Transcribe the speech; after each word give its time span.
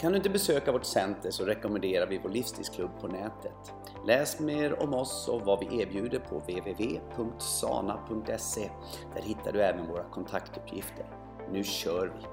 Kan 0.00 0.12
du 0.12 0.16
inte 0.16 0.30
besöka 0.30 0.72
vårt 0.72 0.84
center 0.84 1.30
så 1.30 1.44
rekommenderar 1.44 2.06
vi 2.06 2.18
vår 2.18 2.30
livsstilsklubb 2.30 2.90
på 3.00 3.08
nätet. 3.08 3.72
Läs 4.06 4.40
mer 4.40 4.82
om 4.82 4.94
oss 4.94 5.28
och 5.28 5.40
vad 5.40 5.60
vi 5.60 5.82
erbjuder 5.82 6.18
på 6.18 6.38
www.sana.se. 6.38 7.10
Där 9.14 9.22
hittar 9.22 9.52
du 9.52 9.62
även 9.62 9.86
våra 9.86 10.04
kontaktuppgifter. 10.04 11.06
Nu 11.52 11.64
kör 11.64 12.06
vi! 12.06 12.26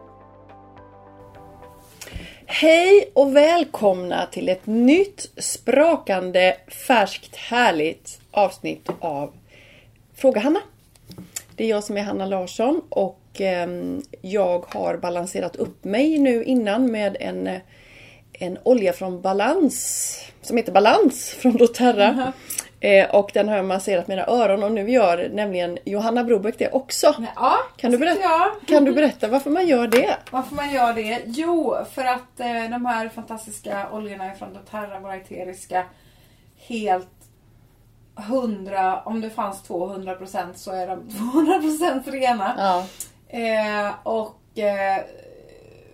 Hej 2.45 3.12
och 3.13 3.35
välkomna 3.35 4.26
till 4.26 4.49
ett 4.49 4.66
nytt 4.66 5.32
sprakande 5.38 6.57
färskt 6.88 7.35
härligt 7.35 8.21
avsnitt 8.32 8.90
av 8.99 9.34
Fråga 10.16 10.41
Hanna. 10.41 10.59
Det 11.55 11.63
är 11.63 11.70
jag 11.70 11.84
som 11.84 11.98
är 11.98 12.04
Hanna 12.04 12.26
Larsson 12.26 12.82
och 12.90 13.20
ehm, 13.40 14.02
jag 14.21 14.66
har 14.70 14.98
balanserat 14.98 15.55
upp 15.55 15.84
mig 15.84 16.17
nu 16.20 16.44
innan 16.44 16.91
med 16.91 17.17
en, 17.20 17.49
en 18.34 18.57
olja 18.63 18.94
från 18.94 19.21
Balans 19.21 20.17
som 20.41 20.57
heter 20.57 20.71
Balans 20.71 21.30
från 21.40 21.57
doTERRA. 21.57 22.12
Mhm. 22.12 22.31
Eh, 22.84 23.16
Och 23.16 23.31
den 23.34 23.49
har 23.49 23.55
jag 23.55 23.66
masserat 23.66 24.07
mina 24.07 24.26
öron 24.27 24.63
och 24.63 24.71
nu 24.71 24.90
gör 24.91 25.30
nämligen 25.34 25.77
Johanna 25.85 26.24
Brobeck 26.24 26.55
det 26.57 26.71
också. 26.71 27.15
Ja, 27.35 27.57
Kan 27.77 27.91
du, 27.91 27.98
berätta, 27.98 28.21
jag. 28.21 28.52
kan 28.68 28.85
du 28.85 28.93
berätta 28.93 29.27
varför 29.27 29.49
man 29.49 29.68
gör 29.68 29.87
det? 29.87 30.18
Varför 30.32 30.55
man 30.55 30.71
gör 30.74 30.93
det? 30.93 31.21
Jo, 31.26 31.76
för 31.93 32.05
att 32.05 32.40
eh, 32.40 32.48
de 32.71 32.85
här 32.85 33.09
fantastiska 33.09 33.87
oljorna 33.91 34.34
från 34.34 34.54
doTERRA, 34.54 34.99
våra 34.99 35.15
eteriska, 35.15 35.85
helt 36.68 37.07
100, 38.20 39.02
om 39.05 39.21
det 39.21 39.29
fanns 39.29 39.63
200% 39.70 40.54
så 40.55 40.71
är 40.71 40.87
de 40.87 40.99
200% 41.09 42.12
rena. 42.12 42.54
Ja. 42.57 42.85
Eh, 43.32 43.93
och 44.04 44.60
eh, 44.60 45.04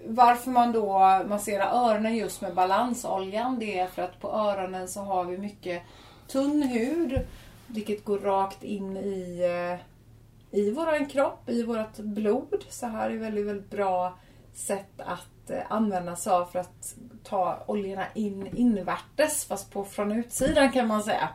varför 0.05 0.51
man 0.51 0.71
då 0.71 0.99
masserar 1.27 1.89
öronen 1.89 2.15
just 2.15 2.41
med 2.41 2.55
balansoljan 2.55 3.59
det 3.59 3.79
är 3.79 3.87
för 3.87 4.01
att 4.01 4.19
på 4.19 4.31
öronen 4.31 4.87
så 4.87 5.01
har 5.01 5.25
vi 5.25 5.37
mycket 5.37 5.83
tunn 6.27 6.61
hud 6.61 7.19
vilket 7.67 8.05
går 8.05 8.19
rakt 8.19 8.63
in 8.63 8.97
i, 8.97 9.39
eh, 9.41 10.59
i 10.59 10.71
våran 10.71 11.05
kropp, 11.05 11.49
i 11.49 11.63
vårt 11.63 11.97
blod. 11.97 12.65
Så 12.69 12.85
här 12.85 13.09
är 13.09 13.17
väldigt, 13.17 13.45
väldigt 13.45 13.69
bra 13.69 14.17
sätt 14.53 14.91
att 14.97 15.49
eh, 15.49 15.61
använda 15.69 16.15
sig 16.15 16.33
av 16.33 16.45
för 16.45 16.59
att 16.59 16.95
ta 17.23 17.63
oljorna 17.67 18.05
in 18.13 18.47
invärtes 18.57 19.45
fast 19.45 19.71
på 19.71 19.83
från 19.85 20.11
utsidan 20.11 20.71
kan 20.71 20.87
man 20.87 21.03
säga. 21.03 21.29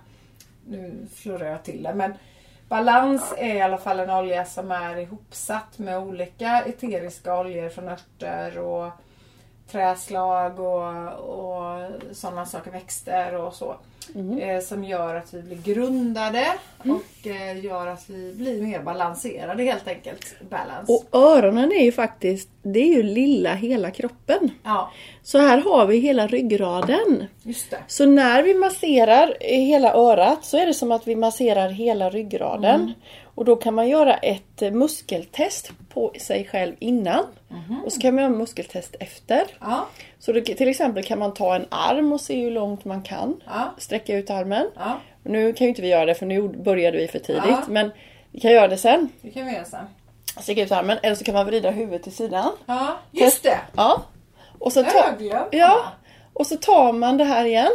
Nu 0.67 1.07
florerar 1.15 1.51
jag 1.51 1.65
till 1.65 1.83
det 1.83 1.95
men 1.95 2.15
Balans 2.73 3.35
är 3.37 3.55
i 3.55 3.61
alla 3.61 3.79
fall 3.79 4.01
en 4.01 4.11
olja 4.11 4.45
som 4.45 4.71
är 4.71 4.97
ihopsatt 4.97 5.79
med 5.79 5.99
olika 5.99 6.63
eteriska 6.63 7.41
oljor 7.41 7.69
från 7.69 7.89
örter 7.89 8.59
och 8.59 8.93
träslag 9.71 10.61
och, 10.61 11.13
och 11.13 11.91
sådana 12.13 12.47
saker, 12.47 12.71
växter 12.71 13.35
och 13.35 13.55
så. 13.55 13.77
Eh, 14.41 14.61
som 14.61 14.85
gör 14.85 15.15
att 15.15 15.35
vi 15.35 15.43
blir 15.43 15.75
grundade 15.75 16.47
och 16.79 17.27
eh, 17.27 17.65
gör 17.65 17.87
att 17.87 18.05
vi 18.11 18.35
blir 18.35 18.63
mer 18.63 18.83
balanserade 18.83 19.63
helt 19.63 19.89
enkelt. 19.89 20.35
Balance. 20.51 20.93
Och 20.93 21.05
öronen 21.21 21.73
är 21.73 21.85
ju 21.85 21.93
faktiskt, 21.93 22.49
det 22.63 22.81
är 22.81 22.95
ju 22.95 23.03
lilla 23.03 23.55
hela 23.55 23.91
kroppen. 23.91 24.51
Ja, 24.65 24.91
Så 25.23 25.39
här 25.39 25.59
har 25.59 25.87
vi 25.87 25.99
hela 25.99 26.27
ryggraden. 26.27 27.27
just 27.43 27.71
det. 27.71 27.79
Så 27.87 28.07
när 28.07 28.43
vi 28.43 28.55
masserar 28.55 29.37
hela 29.41 29.95
örat 29.95 30.45
så 30.45 30.57
är 30.59 30.67
det 30.67 30.75
som 30.75 30.93
att 30.93 31.07
vi 31.07 31.17
masserar 31.17 31.69
hela 31.69 32.11
ryggraden. 32.11 32.81
Mm. 32.81 32.93
Och 33.35 33.45
då 33.45 33.57
kan 33.57 33.75
man 33.75 33.89
göra 33.89 34.15
ett 34.15 34.61
muskeltest 34.73 35.73
på 35.89 36.13
sig 36.21 36.45
själv 36.45 36.75
innan. 36.79 37.25
Mhm. 37.49 37.83
Och 37.85 37.93
så 37.93 38.01
kan 38.01 38.15
man 38.15 38.25
göra 38.25 38.35
muskeltest 38.35 38.97
efter. 39.01 39.43
Ja, 39.61 39.87
Så 40.25 40.33
det, 40.33 40.41
till 40.41 40.69
exempel 40.69 41.05
kan 41.05 41.19
man 41.19 41.35
ta 41.35 41.55
en 41.55 41.67
arm 41.71 42.13
och 42.13 42.21
se 42.21 42.41
hur 42.45 42.51
långt 42.51 42.85
man 42.85 43.03
kan. 43.03 43.41
ja, 43.47 43.75
Sträcka 43.79 44.17
ut 44.17 44.31
armen. 44.31 44.67
ja. 44.77 44.99
Nu 45.25 45.53
kan 45.53 45.65
ju 45.65 45.69
inte 45.69 45.83
vi 45.83 45.89
göra 45.89 46.05
det 46.07 46.15
för 46.15 46.27
nu 46.27 46.43
började 46.49 46.99
vi 46.99 47.09
för 47.09 47.19
tidigt. 47.19 47.43
Ja. 47.49 47.63
Men 47.69 47.91
vi 48.31 48.41
kan 48.41 48.51
göra 48.53 48.69
det 48.69 48.77
sen. 48.77 49.09
Det 49.23 49.31
kan 49.31 49.47
vi 49.47 49.53
göra 49.53 49.65
sen. 49.65 49.85
Sträcka 50.41 50.63
ut 50.63 50.73
armen. 50.73 50.99
Eller 51.03 51.15
så 51.17 51.25
kan 51.25 51.35
man 51.35 51.47
vrida 51.47 51.71
huvudet 51.71 52.03
till 52.03 52.13
sidan. 52.15 52.51
Ja, 52.67 52.97
just 53.11 53.43
det. 53.43 53.59
Ja. 53.77 54.03
Och 54.59 54.73
så, 54.73 54.83
ta, 54.83 55.05
ja, 55.51 55.79
och 56.33 56.47
så 56.47 56.57
tar 56.57 56.93
man 56.93 57.17
det 57.17 57.25
här 57.25 57.45
igen. 57.45 57.73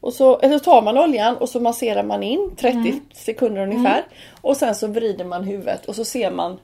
Och 0.00 0.12
så, 0.12 0.38
eller 0.38 0.58
så 0.58 0.64
tar 0.64 0.82
man 0.82 0.98
oljan 0.98 1.36
och 1.36 1.48
så 1.48 1.60
masserar 1.60 2.02
man 2.02 2.22
in 2.22 2.50
30 2.56 2.76
Mm. 2.78 3.00
sekunder 3.14 3.62
ungefär. 3.62 4.04
Och 4.40 4.56
sen 4.56 4.74
så 4.74 4.86
vrider 4.86 5.24
man 5.24 5.44
huvudet 5.44 5.86
och 5.86 5.96
så 5.96 6.04
ser 6.04 6.30
man 6.30 6.58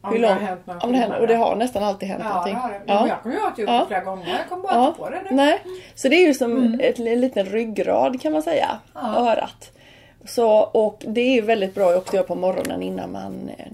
Om 0.00 0.12
hur 0.12 0.20
det 0.20 0.26
har 0.28 0.34
långt... 0.34 0.48
hänt 0.48 0.66
några 0.66 0.80
om 0.80 0.92
det 0.92 0.98
händer, 0.98 1.20
och 1.20 1.26
det 1.26 1.34
har 1.34 1.56
nästan 1.56 1.82
alltid 1.82 2.08
hänt 2.08 2.22
Ja, 2.24 2.28
det 2.28 2.34
någonting. 2.34 2.54
har 2.56 2.68
det. 2.70 2.80
Ja. 2.86 3.08
Jag 3.08 3.22
kommer 3.22 3.34
ihåg 3.36 3.46
att 3.52 3.58
gjort 3.58 3.66
det 3.68 3.84
flera 3.88 4.00
gånger. 4.04 4.28
Jag 4.28 4.48
kommer 4.48 4.62
bara 4.62 4.74
Ja. 4.74 4.94
på 4.98 5.10
det 5.10 5.22
nu. 5.22 5.36
Nej. 5.36 5.62
Så 5.94 6.08
det 6.08 6.16
är 6.16 6.26
ju 6.26 6.34
som 6.34 6.52
Mm. 6.56 6.80
ett, 6.80 6.98
en 6.98 7.20
liten 7.20 7.46
ryggrad 7.46 8.20
kan 8.22 8.32
man 8.32 8.42
säga. 8.42 8.68
Örat. 8.94 9.72
Så, 10.24 10.50
och 10.58 11.04
det 11.06 11.20
är 11.20 11.34
ju 11.34 11.40
väldigt 11.40 11.74
bra 11.74 11.86
också 11.96 12.08
att 12.10 12.14
göra 12.14 12.26
på 12.26 12.34
morgonen 12.34 12.82
innan 12.82 13.12
man 13.12 13.50
eh, 13.58 13.66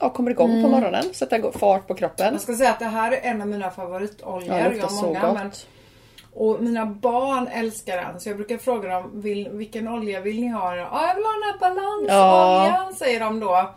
ja, 0.00 0.08
kommer 0.10 0.30
igång 0.30 0.50
Mm. 0.50 0.62
på 0.62 0.68
morgonen. 0.68 1.04
Sätta 1.14 1.52
fart 1.52 1.86
på 1.88 1.94
kroppen. 1.94 2.32
Jag 2.32 2.40
ska 2.40 2.54
säga 2.54 2.70
att 2.70 2.78
det 2.78 2.84
här 2.84 3.12
är 3.12 3.20
en 3.30 3.40
av 3.40 3.46
mina 3.48 3.70
favoritoljor. 3.70 4.56
Ja, 4.58 4.68
det 4.68 4.76
jag 4.76 4.82
har 4.82 4.88
så 4.88 5.06
många. 5.06 5.20
gott. 5.20 5.34
Men, 5.34 5.50
och 6.34 6.62
mina 6.62 6.86
barn 6.86 7.48
älskar 7.52 7.96
den. 7.96 8.20
Så 8.20 8.28
jag 8.28 8.36
brukar 8.36 8.58
fråga 8.58 8.88
dem 8.88 9.10
vill, 9.14 9.48
vilken 9.52 9.88
olja 9.88 10.20
vill 10.20 10.40
ni 10.40 10.48
ha? 10.48 10.76
Ja, 10.76 11.06
jag 11.08 11.14
vill 11.14 11.24
ha 11.24 11.32
den 11.32 11.42
här 11.42 11.58
balansoljan 11.60 12.94
säger 12.94 13.20
de 13.20 13.40
då. 13.40 13.70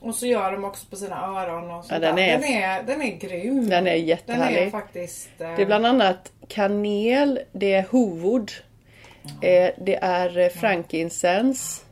Och 0.00 0.14
så 0.14 0.26
gör 0.26 0.52
de 0.52 0.64
också 0.64 0.86
på 0.90 0.96
sina 0.96 1.16
öron 1.26 1.70
och 1.70 1.84
sånt 1.84 1.92
Ja, 2.02 2.08
den 2.08 2.18
är- 2.18 2.32
den, 2.38 2.44
är, 2.44 2.82
den 2.82 3.02
är 3.02 3.16
grym. 3.16 3.68
Den 3.68 3.70
är 3.70 3.70
Den 3.70 3.86
är 3.86 3.94
jättehärlig. 3.94 4.70
faktiskt... 4.70 5.28
eh, 5.38 5.56
Det 5.56 5.62
är 5.62 5.66
bland 5.66 5.86
annat 5.86 6.32
kanel, 6.48 7.40
det 7.52 7.72
är 7.72 7.82
hovod, 7.90 8.52
eh, 9.42 9.70
det 9.78 9.96
är 10.02 10.38
eh, 10.38 10.48
frankincense, 10.48 11.82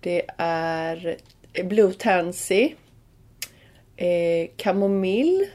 det 0.00 0.22
är 0.38 1.16
eh, 1.52 1.66
blue 1.66 1.92
tansy, 1.92 2.72
eh, 3.96 4.48
kamomill 4.56 5.46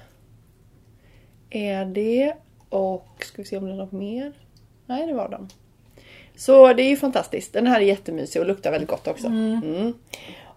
är 1.50 1.86
det 1.86 2.34
och 2.70 3.08
ska 3.20 3.42
vi 3.42 3.48
se 3.48 3.58
om 3.58 3.66
det 3.66 3.72
är 3.72 3.76
något 3.78 3.92
mer? 3.92 4.32
Nej, 4.86 5.08
det 5.08 5.14
var 5.14 5.30
de. 5.30 5.50
Så 6.36 6.74
det 6.74 6.84
är 6.84 6.90
ju 6.90 6.98
fantastiskt. 6.98 7.54
Den 7.54 7.68
här 7.68 7.82
är 7.82 7.86
jättemysig 7.86 8.42
och 8.42 8.48
luktar 8.48 8.72
väldigt 8.72 8.90
gott 8.90 9.08
också. 9.08 9.28
Mm. 9.28 9.94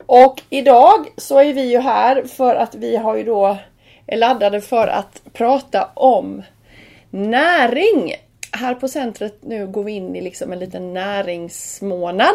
Och 0.08 0.42
idag 0.50 1.06
så 1.16 1.38
är 1.38 1.54
vi 1.54 1.70
ju 1.70 1.78
här 1.78 2.24
för 2.24 2.54
att 2.54 2.74
vi 2.74 2.96
har 2.96 3.16
ju 3.16 3.24
då 3.24 3.58
är 4.06 4.16
laddade 4.16 4.60
för 4.60 4.88
att 4.88 5.22
prata 5.32 5.91
om 5.94 6.42
näring. 7.10 8.14
Här 8.52 8.74
på 8.74 8.88
centret 8.88 9.38
nu 9.41 9.66
går 9.66 9.84
vi 9.84 9.92
in 9.92 10.16
i 10.16 10.20
liksom 10.20 10.52
en 10.52 10.58
liten 10.58 10.94
näringsmånad. 10.94 12.34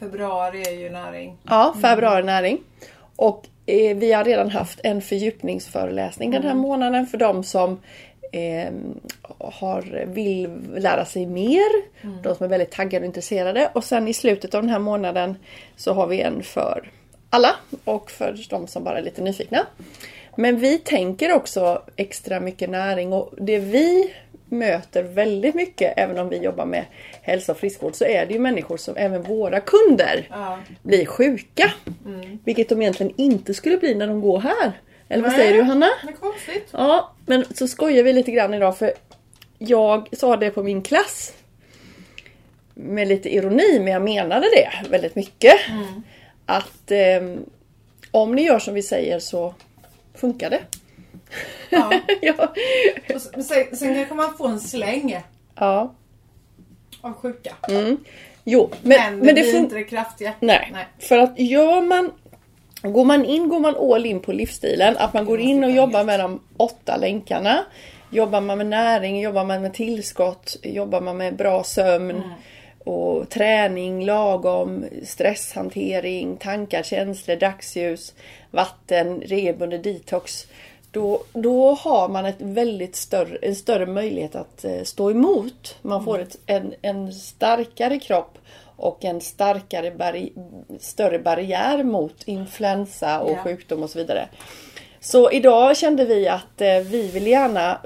Februari 0.00 0.62
är 0.62 0.72
ju 0.72 0.90
näring. 0.90 1.36
Ja, 1.48 1.74
februari 1.82 2.22
näring. 2.22 2.58
Och 3.16 3.46
eh, 3.66 3.96
vi 3.96 4.12
har 4.12 4.24
redan 4.24 4.50
haft 4.50 4.80
en 4.82 5.02
fördjupningsföreläsning 5.02 6.30
den 6.30 6.42
här 6.42 6.54
månaden 6.54 7.06
för 7.06 7.18
de 7.18 7.44
som 7.44 7.80
eh, 8.32 8.72
har, 9.38 10.04
vill 10.06 10.48
lära 10.76 11.04
sig 11.04 11.26
mer. 11.26 11.68
De 12.22 12.34
som 12.34 12.44
är 12.44 12.48
väldigt 12.48 12.70
taggade 12.70 13.02
och 13.02 13.06
intresserade. 13.06 13.70
Och 13.74 13.84
sen 13.84 14.08
i 14.08 14.14
slutet 14.14 14.54
av 14.54 14.62
den 14.62 14.70
här 14.70 14.78
månaden 14.78 15.36
så 15.76 15.92
har 15.92 16.06
vi 16.06 16.20
en 16.20 16.42
för 16.42 16.90
alla 17.30 17.56
och 17.84 18.10
för 18.10 18.36
de 18.50 18.66
som 18.66 18.84
bara 18.84 18.98
är 18.98 19.02
lite 19.02 19.22
nyfikna. 19.22 19.66
Men 20.36 20.56
vi 20.60 20.78
tänker 20.78 21.32
också 21.32 21.82
extra 21.96 22.40
mycket 22.40 22.70
näring 22.70 23.12
och 23.12 23.34
det 23.36 23.58
vi 23.58 24.14
möter 24.48 25.02
väldigt 25.02 25.54
mycket, 25.54 25.94
även 25.96 26.18
om 26.18 26.28
vi 26.28 26.36
jobbar 26.36 26.64
med 26.66 26.84
hälsa 27.22 27.52
och 27.52 27.58
friskvård, 27.58 27.94
så 27.94 28.04
är 28.04 28.26
det 28.26 28.32
ju 28.32 28.38
människor 28.38 28.76
som 28.76 28.96
även 28.96 29.22
våra 29.22 29.60
kunder 29.60 30.28
Ja. 30.30 30.58
blir 30.82 31.06
sjuka. 31.06 31.72
Mm. 32.06 32.38
Vilket 32.44 32.68
de 32.68 32.82
egentligen 32.82 33.12
inte 33.16 33.54
skulle 33.54 33.76
bli 33.76 33.94
när 33.94 34.06
de 34.06 34.20
går 34.20 34.40
här. 34.40 34.72
Eller 35.08 35.22
vad 35.22 35.32
Nej. 35.32 35.40
säger 35.40 35.54
du 35.54 35.62
Hanna? 35.62 35.88
Det 36.02 36.08
är 36.12 36.16
konstigt. 36.16 36.68
Ja, 36.70 37.12
men 37.26 37.44
så 37.54 37.68
skojar 37.68 38.02
vi 38.02 38.12
lite 38.12 38.30
grann 38.30 38.54
idag 38.54 38.78
för 38.78 38.92
jag 39.58 40.08
sa 40.16 40.36
det 40.36 40.50
på 40.50 40.62
min 40.62 40.82
klass. 40.82 41.34
Med 42.74 43.08
lite 43.08 43.34
ironi, 43.34 43.78
men 43.78 43.92
jag 43.92 44.02
menade 44.02 44.46
det 44.54 44.90
väldigt 44.90 45.14
mycket. 45.14 45.54
Att 46.46 46.90
ehm, 46.90 47.44
om 48.10 48.34
ni 48.34 48.42
gör 48.42 48.58
som 48.58 48.74
vi 48.74 48.82
säger 48.82 49.18
så 49.18 49.54
funkar 50.14 50.50
det. 50.50 50.60
Ja. 51.70 51.92
ja. 52.20 52.54
Sen, 53.18 53.76
sen, 53.76 53.94
kanske 53.94 54.14
man 54.14 54.36
får 54.36 54.48
en 54.48 54.60
släng. 54.60 55.22
ja. 55.54 55.94
Av 57.00 57.12
sjuka. 57.12 57.54
Jo, 58.44 58.70
men, 58.82 58.98
Men, 58.98 59.18
det 59.18 59.26
men 59.26 59.34
det 59.34 59.40
blir 59.42 59.56
inte 59.56 59.74
det 59.74 59.84
kraftiga. 59.84 60.32
Nej. 60.40 60.70
Nej. 60.72 60.86
För 60.98 61.18
att 61.18 61.38
gör 61.38 61.82
man 61.82 62.12
Går 62.82 63.04
man 63.04 63.24
in, 63.24 63.48
går 63.48 63.60
man 63.60 63.76
all 63.92 64.06
in 64.06 64.20
på 64.20 64.32
livsstilen, 64.32 64.96
att 64.98 65.14
man 65.14 65.24
går 65.24 65.40
in 65.40 65.64
och 65.64 65.70
jobbar 65.70 66.04
med 66.04 66.20
de 66.20 66.40
åtta 66.56 66.96
länkarna. 66.96 67.64
Jobbar 68.10 68.40
man 68.40 68.58
med 68.58 68.66
näring, 68.66 69.20
jobbar 69.20 69.44
man 69.44 69.62
med 69.62 69.74
tillskott, 69.74 70.56
jobbar 70.62 71.00
man 71.00 71.16
med 71.16 71.36
bra 71.36 71.64
sömn 71.64 72.22
och 72.84 73.28
träning, 73.28 74.04
lagom, 74.04 74.84
stresshantering, 75.04 76.36
tankar, 76.36 76.82
känslor, 76.82 77.36
dagsljus, 77.36 78.14
vatten, 78.50 79.20
regelbunden 79.20 79.82
detox. 79.82 80.46
Då, 80.90 81.22
då 81.32 81.74
har 81.74 82.08
man 82.08 82.26
ett 82.26 82.40
väldigt 82.40 82.96
större, 82.96 83.38
en 83.42 83.54
större 83.54 83.86
möjlighet 83.86 84.36
att 84.36 84.64
eh, 84.64 84.82
stå 84.82 85.10
emot. 85.10 85.76
Man 85.82 86.04
får 86.04 86.18
ett, 86.18 86.36
en, 86.46 86.74
en 86.82 87.12
starkare 87.12 87.98
kropp 87.98 88.38
och 88.78 89.04
en 89.04 89.20
starkare 89.20 89.90
barri 89.90 90.32
större 90.80 91.18
barriär 91.18 91.82
mot 91.82 92.22
influensa 92.24 93.20
och 93.20 93.30
Ja. 93.30 93.42
sjukdom 93.44 93.82
och 93.82 93.90
så 93.90 93.98
vidare. 93.98 94.28
Så 95.00 95.30
idag 95.30 95.76
kände 95.76 96.04
vi 96.04 96.28
att 96.28 96.60
eh, 96.60 96.78
vi 96.78 97.10
vill 97.10 97.26
gärna 97.26 97.78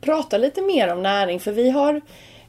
prata 0.00 0.38
lite 0.38 0.62
mer 0.62 0.92
om 0.92 1.02
näring 1.02 1.40
för 1.40 1.52
vi 1.52 1.70
har 1.70 1.94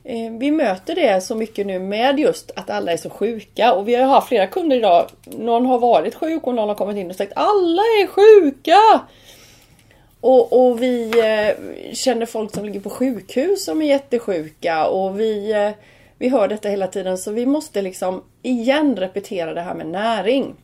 eh, 0.04 0.32
vi 0.40 0.52
möter 0.52 0.96
det 0.96 1.22
så 1.22 1.36
mycket 1.36 1.68
nu 1.68 1.80
med 1.80 2.20
just 2.20 2.52
att 2.56 2.70
alla 2.70 2.92
är 2.92 2.98
så 2.98 3.10
sjuka 3.10 3.74
och 3.74 3.88
vi 3.88 3.96
har 3.96 4.08
haft 4.08 4.28
flera 4.28 4.48
kunder 4.48 4.78
idag. 4.78 5.08
Någon 5.26 5.66
har 5.66 5.80
varit 5.80 6.16
sjuk 6.16 6.48
och 6.48 6.56
någon 6.56 6.68
har 6.68 6.76
kommit 6.76 6.98
in 6.98 7.10
och 7.10 7.16
sagt 7.16 7.34
alla 7.36 7.82
är 7.82 8.08
sjuka! 8.08 9.02
Och, 10.22 10.70
och 10.70 10.82
vi 10.82 11.12
eh, 11.20 11.94
känner 11.94 12.26
folk 12.26 12.56
som 12.56 12.66
ligger 12.66 12.80
på 12.80 12.90
sjukhus 12.90 13.66
som 13.66 13.82
är 13.82 13.86
jättesjuka 13.86 14.88
och 14.88 15.20
vi, 15.20 15.52
eh, 15.52 15.72
vi 16.20 16.30
hör 16.30 16.48
detta 16.48 16.70
hela 16.70 16.88
tiden 16.88 17.18
så 17.18 17.32
vi 17.32 17.46
måste 17.46 17.82
liksom 17.82 18.24
igen 18.42 18.96
repetera 18.96 19.54
det 19.54 19.62
här 19.62 19.74
med 19.74 19.88
näring. 19.88 20.56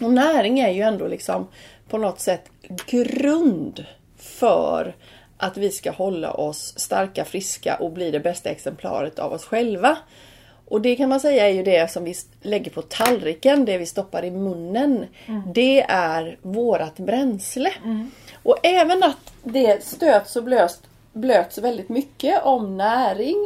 Och 0.00 0.12
näring 0.12 0.60
är 0.60 0.70
ju 0.70 0.82
ändå 0.82 1.06
liksom 1.06 1.48
på 1.88 1.98
något 1.98 2.20
sätt 2.20 2.50
grund 2.86 3.84
för 4.16 4.94
att 5.36 5.56
vi 5.56 5.70
ska 5.70 5.90
hålla 5.90 6.32
oss 6.32 6.74
starka, 6.78 7.24
friska 7.24 7.76
och 7.76 7.92
bli 7.92 8.10
det 8.10 8.20
bästa 8.20 8.50
exemplaret 8.50 9.18
av 9.18 9.32
oss 9.32 9.44
själva. 9.44 9.98
Och 10.70 10.80
det 10.80 10.96
kan 10.96 11.08
man 11.08 11.20
säga 11.20 11.48
är 11.48 11.52
ju 11.52 11.62
det 11.62 11.90
som 11.90 12.04
vi 12.04 12.14
lägger 12.42 12.70
på 12.70 12.82
tallriken, 12.82 13.64
det 13.64 13.78
vi 13.78 13.86
stoppar 13.86 14.24
i 14.24 14.30
munnen. 14.30 15.06
Det 15.54 15.82
är 15.88 16.38
vårat 16.42 16.96
bränsle. 16.96 17.72
Och 18.42 18.56
även 18.62 19.02
att 19.02 19.32
det 19.44 19.84
stöts 19.84 20.36
och 20.36 20.44
blöts, 20.44 20.80
blöts 21.18 21.58
väldigt 21.58 21.88
mycket 21.88 22.44
om 22.44 22.76
näring 22.76 23.36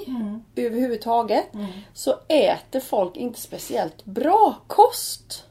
överhuvudtaget. 0.56 1.46
Så 1.94 2.14
äter 2.28 2.80
folk 2.80 3.16
inte 3.16 3.40
speciellt 3.40 4.04
bra 4.04 4.54
kost. 4.66 5.44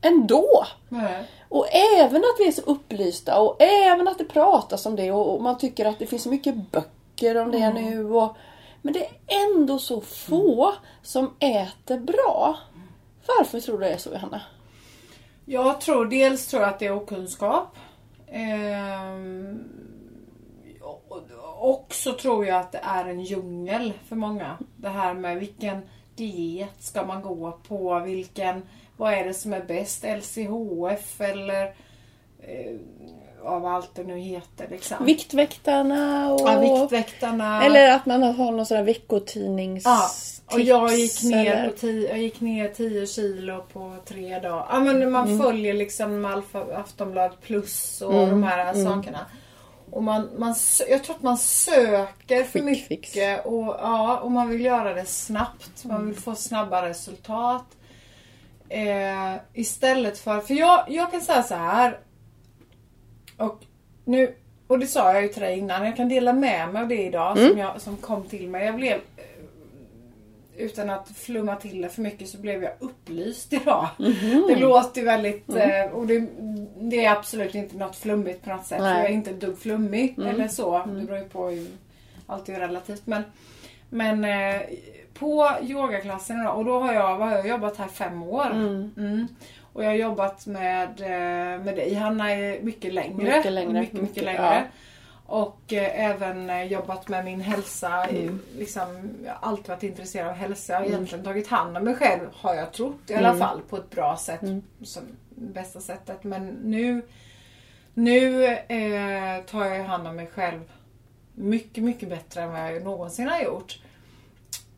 Ändå. 0.00 0.64
Nej. 0.88 1.24
Och 1.48 1.66
även 1.74 2.16
att 2.16 2.36
vi 2.38 2.46
är 2.48 2.52
så 2.52 2.62
upplysta 2.62 3.40
och 3.40 3.62
även 3.62 4.08
att 4.08 4.18
det 4.18 4.24
pratas 4.24 4.86
om 4.86 4.96
det 4.96 5.12
och 5.12 5.34
och 5.34 5.42
man 5.42 5.58
tycker 5.58 5.84
att 5.84 5.98
det 5.98 6.06
finns 6.06 6.22
så 6.22 6.28
mycket 6.28 6.54
böcker 6.72 7.36
om 7.36 7.50
det 7.50 7.70
nu. 7.72 8.04
Och, 8.14 8.36
men 8.82 8.92
det 8.94 9.04
är 9.06 9.10
ändå 9.26 9.78
så 9.78 10.00
få 10.00 10.72
som 11.02 11.30
äter 11.38 11.98
bra. 11.98 12.58
Varför 13.26 13.60
tror 13.60 13.78
du 13.78 13.84
det 13.84 13.92
är 13.92 13.98
så 13.98 14.10
Johanna? 14.10 14.40
Jag 15.44 15.80
tror 15.80 16.06
dels 16.06 16.46
tror 16.46 16.62
att 16.62 16.78
det 16.78 16.86
är 16.86 16.96
okunskap. 16.96 17.76
Ehm, 18.26 19.64
och- 20.82 21.22
och 21.62 21.86
så 21.94 22.12
tror 22.12 22.46
jag 22.46 22.60
att 22.60 22.72
det 22.72 22.80
är 22.82 23.04
en 23.04 23.20
djungel 23.20 23.92
för 24.08 24.16
många. 24.16 24.58
Det 24.76 24.88
här 24.88 25.14
med 25.14 25.38
vilken 25.38 25.78
diet 26.16 26.68
ska 26.80 27.04
man 27.04 27.22
gå 27.22 27.58
på? 27.68 28.00
Vilken, 28.00 28.62
vad 28.96 29.12
är 29.14 29.24
det 29.24 29.34
som 29.34 29.52
är 29.52 29.62
bäst? 29.64 30.04
LCHF 30.04 31.20
eller 31.20 31.62
eh, 32.42 32.76
av 33.44 33.66
allt 33.66 33.94
det 33.94 34.04
nu 34.04 34.18
heter 34.18 34.66
liksom. 34.70 35.04
Viktväktarna 35.04 36.32
och... 36.32 36.40
ja, 36.40 36.60
Viktväktarna. 36.60 37.64
Eller 37.64 37.92
att 37.92 38.06
man 38.06 38.22
har 38.22 38.50
någon 38.52 38.66
sån 38.66 38.76
här 38.76 38.84
veckotidnings... 38.84 39.84
Ja, 39.84 40.08
och 40.54 40.60
jag 40.60 40.94
gick 40.94 41.22
ner, 41.22 41.52
eller- 41.52 41.70
på 41.70 41.76
tio, 41.76 42.08
jag 42.08 42.18
gick 42.18 42.40
ner 42.40 42.68
10 42.68 43.06
kilo 43.06 43.64
på 43.72 43.94
tre 44.04 44.38
dagar. 44.38 44.66
Ja, 44.70 44.80
men 44.80 45.10
man 45.12 45.26
Mm. 45.28 45.38
följer 45.40 45.74
liksom 45.74 46.24
Alfa, 46.24 46.64
Aftonbladet 46.76 47.40
plus 47.40 48.02
och 48.02 48.12
Mm, 48.14 48.30
de 48.30 48.42
här 48.42 48.74
sakerna. 48.84 49.26
Och 49.92 50.02
man, 50.02 50.30
man, 50.38 50.54
jag 50.88 51.04
tror 51.04 51.16
att 51.16 51.22
man 51.22 51.38
söker 51.38 52.44
för 52.44 52.58
Quick 52.60 52.86
fix. 52.88 52.90
mycket 52.90 53.46
och, 53.46 53.64
ja, 53.80 54.18
och 54.18 54.30
man 54.30 54.48
vill 54.48 54.60
göra 54.60 54.94
det 54.94 55.04
snabbt. 55.06 55.84
Man 55.84 56.06
vill 56.06 56.16
få 56.16 56.34
snabba 56.34 56.88
resultat. 56.88 57.64
Eh, 58.68 59.34
istället 59.52 60.18
för, 60.18 60.40
för 60.40 60.54
jag, 60.54 60.84
jag 60.88 61.10
kan 61.10 61.20
säga 61.20 61.42
så 61.42 61.54
här. 61.54 61.98
Och 63.36 63.60
nu, 64.04 64.34
och 64.66 64.78
det 64.78 64.86
sa 64.86 65.12
jag 65.12 65.22
ju 65.22 65.28
till 65.28 65.42
dig 65.42 65.58
innan, 65.58 65.86
jag 65.86 65.96
kan 65.96 66.08
dela 66.08 66.32
med 66.32 66.68
mig 66.72 66.82
av 66.82 66.88
det 66.88 67.02
idag 67.02 67.36
Mm. 67.38 67.50
som, 67.50 67.58
jag, 67.58 67.80
som 67.80 67.96
kom 67.96 68.28
till 68.28 68.48
mig. 68.48 68.66
Jag 68.66 68.76
blev, 68.76 69.00
utan 70.56 70.90
att 70.90 71.08
flumma 71.08 71.56
till 71.56 71.80
det 71.82 71.88
för 71.88 72.02
mycket 72.02 72.28
så 72.28 72.38
blev 72.38 72.62
jag 72.62 72.72
upplyst 72.78 73.52
idag. 73.52 73.88
Mhm. 73.98 74.44
Det 74.48 74.56
låter 74.56 75.04
väldigt, 75.04 75.48
Mm. 75.48 75.70
eh, 75.88 75.92
och 75.92 76.06
det, 76.06 76.26
det 76.80 77.04
är 77.04 77.10
absolut 77.12 77.54
inte 77.54 77.76
något 77.76 77.96
flummigt 77.96 78.44
på 78.44 78.50
något 78.50 78.66
sätt. 78.66 78.80
Nej. 78.80 78.90
Mm. 78.90 79.02
jag 79.02 79.10
är 79.10 79.14
inte 79.14 79.30
ett 79.30 79.40
dugg 79.40 79.58
flummig 79.58 80.18
eller 80.18 80.48
så. 80.48 80.78
Det 80.86 81.02
beror 81.06 81.18
ju 81.18 81.24
på 81.24 81.46
hur, 81.48 81.66
allt 82.26 82.48
är 82.48 82.52
ju 82.52 82.58
relativt. 82.58 83.06
Men, 83.06 83.22
men 83.90 84.24
eh, 84.24 84.60
på 85.14 85.50
yogaklassen 85.62 86.40
idag, 86.40 86.58
och 86.58 86.64
då 86.64 86.80
har 86.80 86.92
jag, 86.92 87.18
vad 87.18 87.28
har 87.28 87.36
jag 87.36 87.48
jobbat 87.48 87.76
här 87.76 87.88
fem 87.88 88.22
år. 88.22 88.50
Mm. 88.50 89.26
Och 89.72 89.84
jag 89.84 89.88
har 89.88 89.94
jobbat 89.96 90.46
med, 90.46 91.00
eh, 91.00 91.64
med 91.64 91.74
dig 91.76 91.94
Hanna 91.94 92.24
mycket 92.62 92.94
längre. 92.94 93.36
Mycket 93.36 93.52
längre. 93.52 93.72
Mycket, 93.72 93.92
mycket 93.92 94.08
Mycket, 94.08 94.24
längre. 94.24 94.42
ja. 94.42 94.62
Och 95.32 95.72
eh, 95.72 96.10
även 96.10 96.50
eh, 96.50 96.62
jobbat 96.64 97.08
med 97.08 97.24
min 97.24 97.40
hälsa. 97.40 98.04
Mm. 98.04 98.40
Liksom, 98.56 99.10
jag 99.24 99.32
har 99.32 99.48
alltid 99.48 99.68
varit 99.68 99.82
intresserad 99.82 100.28
av 100.28 100.34
hälsa. 100.34 100.72
Jag 100.72 100.80
har 100.80 100.86
egentligen 100.86 101.24
tagit 101.24 101.48
hand 101.48 101.76
om 101.76 101.84
mig 101.84 101.94
själv 101.94 102.28
har 102.32 102.54
jag 102.54 102.72
trott 102.72 103.10
i 103.10 103.14
alla 103.14 103.28
Mm. 103.28 103.38
fall 103.40 103.60
på 103.68 103.76
ett 103.76 103.90
bra 103.90 104.16
sätt. 104.16 104.40
Som 104.82 105.02
bästa 105.28 105.80
sättet. 105.80 106.24
Men 106.24 106.46
nu, 106.48 107.02
nu 107.94 108.46
eh, 108.46 109.42
tar 109.50 109.64
jag 109.64 109.84
hand 109.84 110.08
om 110.08 110.16
mig 110.16 110.26
själv 110.26 110.60
mycket, 111.34 111.84
mycket 111.84 112.08
bättre 112.08 112.42
än 112.42 112.52
vad 112.52 112.60
jag 112.74 112.82
någonsin 112.82 113.28
har 113.28 113.42
gjort. 113.42 113.78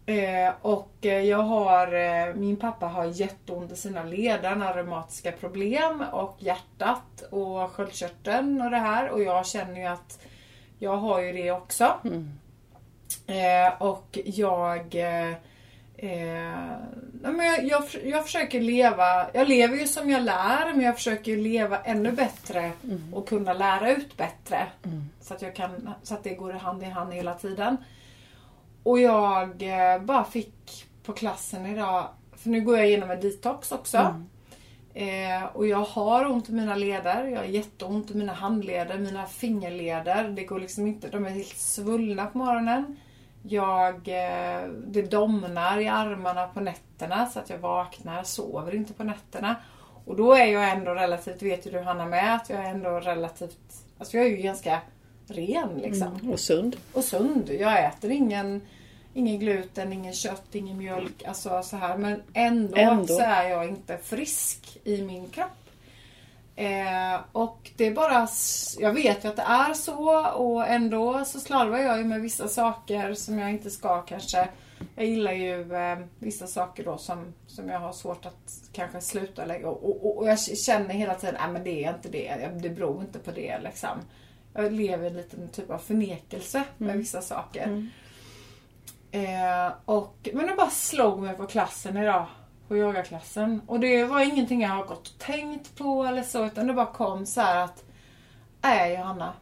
Eh, 0.06 0.54
och 0.62 0.92
eh, 1.00 1.20
jag 1.20 1.38
har, 1.42 1.92
eh, 1.94 2.34
min 2.34 2.56
pappa 2.56 2.86
har 2.86 3.04
jätteont 3.04 3.72
i 3.72 3.76
sina 3.76 4.04
leder, 4.04 4.74
reumatiska 4.74 5.32
problem 5.32 6.04
och 6.12 6.36
hjärtat 6.38 7.22
och 7.30 7.70
sköldkörteln 7.70 8.62
och 8.62 8.70
det 8.70 8.78
här. 8.78 9.08
Och 9.10 9.22
jag 9.22 9.46
känner 9.46 9.80
ju 9.80 9.86
att 9.86 10.18
jag 10.84 10.96
har 10.96 11.20
ju 11.20 11.32
det 11.32 11.50
också. 11.50 11.94
Eh, 13.26 13.82
och 13.82 14.18
jag 14.24 14.94
eh, 14.94 15.34
men 17.22 17.44
jag, 17.44 17.64
jag, 17.64 17.84
jag 18.04 18.24
försöker 18.24 18.60
leva, 18.60 19.26
jag 19.32 19.48
lever 19.48 19.76
ju 19.76 19.86
som 19.86 20.10
jag 20.10 20.22
lär 20.22 20.72
men 20.74 20.80
jag 20.80 20.94
försöker 20.94 21.36
leva 21.36 21.78
ännu 21.80 22.12
bättre 22.12 22.72
och 23.12 23.28
kunna 23.28 23.52
lära 23.52 23.90
ut 23.90 24.16
bättre. 24.16 24.66
Så, 25.20 25.34
att 25.34 25.42
jag 25.42 25.54
kan, 25.56 25.94
så 26.02 26.14
att 26.14 26.24
det 26.24 26.34
går 26.34 26.52
hand 26.52 26.82
i 26.82 26.86
hand 26.86 27.12
hela 27.12 27.34
tiden. 27.34 27.76
Och 28.82 28.98
jag 29.00 29.62
eh, 29.62 30.02
bara 30.02 30.24
fick 30.24 30.86
på 31.04 31.12
klassen 31.12 31.66
idag, 31.66 32.08
för 32.36 32.48
nu 32.50 32.60
går 32.60 32.76
jag 32.76 32.86
igenom 32.86 33.10
en 33.10 33.20
detox 33.20 33.72
också. 33.72 33.98
Eh, 34.94 35.44
och 35.52 35.66
jag 35.66 35.84
har 35.84 36.26
ont 36.26 36.48
i 36.48 36.52
mina 36.52 36.76
leder, 36.76 37.24
jag 37.24 37.38
har 37.38 37.44
jätteont 37.44 38.10
i 38.10 38.14
mina 38.14 38.32
handleder, 38.32 38.98
mina 38.98 39.26
fingerleder. 39.26 40.28
Det 40.28 40.44
går 40.44 40.60
liksom 40.60 40.86
inte, 40.86 41.08
de 41.08 41.24
är 41.24 41.30
helt 41.30 41.58
svullna 41.58 42.26
på 42.26 42.38
morgonen. 42.38 42.96
Jag, 43.42 43.94
eh, 43.94 44.68
det 44.86 45.02
domnar 45.02 45.80
i 45.80 45.88
armarna 45.88 46.46
på 46.46 46.60
nätterna 46.60 47.26
så 47.26 47.38
att 47.38 47.50
jag 47.50 47.58
vaknar, 47.58 48.22
sover 48.22 48.74
inte 48.74 48.92
på 48.92 49.04
nätterna. 49.04 49.56
Och 50.04 50.16
då 50.16 50.34
är 50.34 50.46
jag 50.46 50.70
ändå 50.70 50.94
relativt, 50.94 51.42
vet 51.42 51.66
ju 51.66 51.70
du 51.70 51.80
Hanna 51.80 52.06
med, 52.06 52.34
att 52.34 52.50
jag 52.50 52.64
är 52.64 52.70
ändå 52.70 52.90
relativt, 52.90 53.84
alltså 53.98 54.16
jag 54.16 54.26
är 54.26 54.30
ju 54.30 54.36
ganska 54.36 54.80
ren 55.26 55.78
liksom. 55.78 56.30
Och 56.32 56.40
sund. 56.40 56.76
Och 56.92 57.04
sund. 57.04 57.50
Jag 57.50 57.84
äter 57.84 58.10
ingen, 58.10 58.60
ingen 59.14 59.38
gluten, 59.38 59.92
ingen 59.92 60.12
kött, 60.12 60.54
ingen 60.54 60.78
mjölk, 60.78 61.24
alltså 61.24 61.62
så 61.62 61.76
här. 61.76 61.96
Men 61.96 62.22
ändå, 62.32 62.76
Ändå. 62.76 63.06
så 63.06 63.20
är 63.20 63.48
jag 63.48 63.68
inte 63.68 63.98
frisk 63.98 64.78
i 64.84 65.02
min 65.02 65.28
kropp. 65.28 65.50
Eh, 66.56 67.20
och 67.32 67.70
det 67.76 67.86
är 67.86 67.94
bara, 67.94 68.28
jag 68.78 68.92
vet 68.92 69.24
ju 69.24 69.28
att 69.28 69.36
det 69.36 69.42
är 69.42 69.74
så 69.74 70.26
och 70.26 70.68
ändå 70.68 71.24
så 71.24 71.40
slarvar 71.40 71.78
jag 71.78 71.98
ju 71.98 72.04
med 72.04 72.20
vissa 72.20 72.48
saker 72.48 73.14
som 73.14 73.38
jag 73.38 73.50
inte 73.50 73.70
ska 73.70 74.02
kanske. 74.02 74.48
Jag 74.94 75.06
gillar 75.06 75.32
ju 75.32 75.74
eh, 75.74 75.98
vissa 76.18 76.46
saker 76.46 76.84
då 76.84 76.98
som, 76.98 77.34
som 77.46 77.68
jag 77.68 77.78
har 77.78 77.92
svårt 77.92 78.26
att 78.26 78.70
kanske 78.72 79.00
sluta 79.00 79.44
lägga 79.44 79.68
och, 79.68 80.06
och, 80.06 80.18
och 80.18 80.28
jag 80.28 80.40
känner 80.40 80.94
hela 80.94 81.14
tiden 81.14 81.36
att 81.36 81.52
men 81.52 81.64
det 81.64 81.84
är 81.84 81.94
inte 81.94 82.08
det, 82.08 82.50
det 82.62 82.70
beror 82.70 83.00
inte 83.00 83.18
på 83.18 83.30
det 83.30 83.58
liksom. 83.58 83.98
Jag 84.54 84.72
lever 84.72 85.04
i 85.04 85.06
en 85.06 85.16
liten 85.16 85.48
typ 85.48 85.70
av 85.70 85.78
förnekelse 85.78 86.64
med 86.78 86.98
vissa 86.98 87.22
saker. 87.22 87.90
Eh, 89.14 89.72
och, 89.84 90.28
men 90.32 90.46
det 90.46 90.54
bara 90.54 90.70
slog 90.70 91.22
mig 91.22 91.34
på 91.34 91.46
klassen 91.46 91.96
idag. 91.96 92.26
På 92.68 92.76
yogaklassen. 92.76 93.60
Och 93.66 93.80
det 93.80 94.04
var 94.04 94.20
ingenting 94.20 94.60
jag 94.62 94.68
har 94.68 94.84
gått 94.84 95.08
och 95.08 95.18
tänkt 95.18 95.78
på 95.78 96.04
eller 96.04 96.22
så. 96.22 96.46
Utan 96.46 96.66
det 96.66 96.72
bara 96.72 96.86
kom 96.86 97.26
så 97.26 97.40
här 97.40 97.64
att 97.64 97.84
Nej 98.62 98.94
Johanna. 98.94 99.32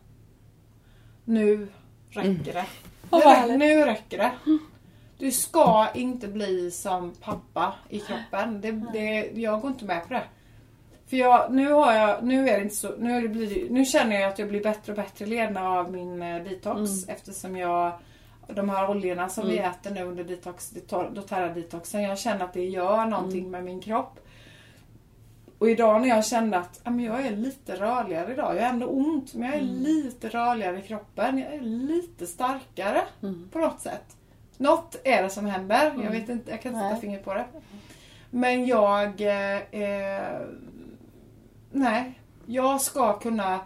Nu 1.25 1.69
räcker 2.11 2.52
det. 2.52 2.67
Rä- 3.11 3.21
härligt. 3.21 3.59
nu 3.59 3.85
räcker 3.85 4.19
det. 4.19 4.33
Du 5.19 5.31
ska 5.31 5.88
inte 5.95 6.29
bli 6.29 6.71
som 6.71 7.14
pappa 7.21 7.75
i 7.88 8.00
kroppen. 8.00 8.61
Det, 8.61 8.71
det, 8.93 9.31
jag 9.41 9.61
går 9.61 9.71
inte 9.71 9.85
med 9.85 10.09
på 10.09 10.14
det. 10.14 10.25
För 11.07 11.17
jag, 11.17 11.52
nu 11.52 11.73
har 11.73 11.93
jag, 11.93 12.25
nu 12.25 12.49
är 12.49 12.57
det 12.57 12.62
inte 12.62 12.76
så, 12.76 12.95
nu, 12.99 13.21
det 13.21 13.29
blir, 13.29 13.71
nu 13.71 13.85
känner 13.85 14.21
jag 14.21 14.33
att 14.33 14.38
jag 14.38 14.49
blir 14.49 14.62
bättre 14.62 14.93
och 14.93 14.97
bättre 14.97 15.26
ledare 15.26 15.69
av 15.69 15.93
min 15.93 16.23
eh, 16.23 16.43
detox 16.45 16.91
eftersom 17.09 17.57
jag 17.57 17.93
de 18.54 18.68
här 18.68 18.90
oljorna 18.90 19.28
som 19.28 19.49
vi 19.49 19.59
äter 19.59 19.90
nu 19.90 20.02
under 20.02 20.25
detox, 20.25 20.71
doTERRA 21.12 21.49
detoxen, 21.49 22.02
jag 22.02 22.18
känner 22.18 22.44
att 22.44 22.52
det 22.52 22.64
gör 22.64 23.06
någonting 23.06 23.50
med 23.50 23.64
min 23.64 23.80
kropp. 23.80 24.18
Och 25.59 25.71
idag 25.71 26.00
när 26.00 26.09
jag 26.09 26.26
kände 26.26 26.59
att 26.59 26.80
ja, 26.85 26.90
men 26.90 27.04
jag 27.04 27.26
är 27.26 27.30
lite 27.30 27.76
rörligare 27.76 28.32
idag, 28.32 28.56
jag 28.56 28.62
har 28.62 28.68
ändå 28.68 28.87
ont 28.87 29.35
men 29.35 29.49
jag 29.49 29.59
är 29.59 29.62
lite 29.62 30.28
rörligare 30.28 30.78
i 30.78 30.82
kroppen, 30.82 31.38
jag 31.38 31.54
är 31.54 31.61
lite 31.61 32.26
starkare 32.26 33.02
på 33.52 33.59
något 33.59 33.80
sätt. 33.80 34.16
Något 34.56 35.00
är 35.04 35.23
det 35.23 35.30
som 35.30 35.47
händer, 35.47 35.92
jag 36.04 36.11
vet 36.11 36.28
inte, 36.28 36.50
jag 36.50 36.62
kan 36.62 36.73
inte 36.73 36.88
sätta 36.88 37.00
fingret 37.00 37.25
på 37.25 37.35
det. 37.35 37.44
Men 38.30 38.66
jag... 38.66 39.21
Eh, 39.21 39.82
eh, 39.82 40.40
nej. 41.71 42.18
Jag 42.47 42.80
ska 42.80 43.18
kunna 43.18 43.61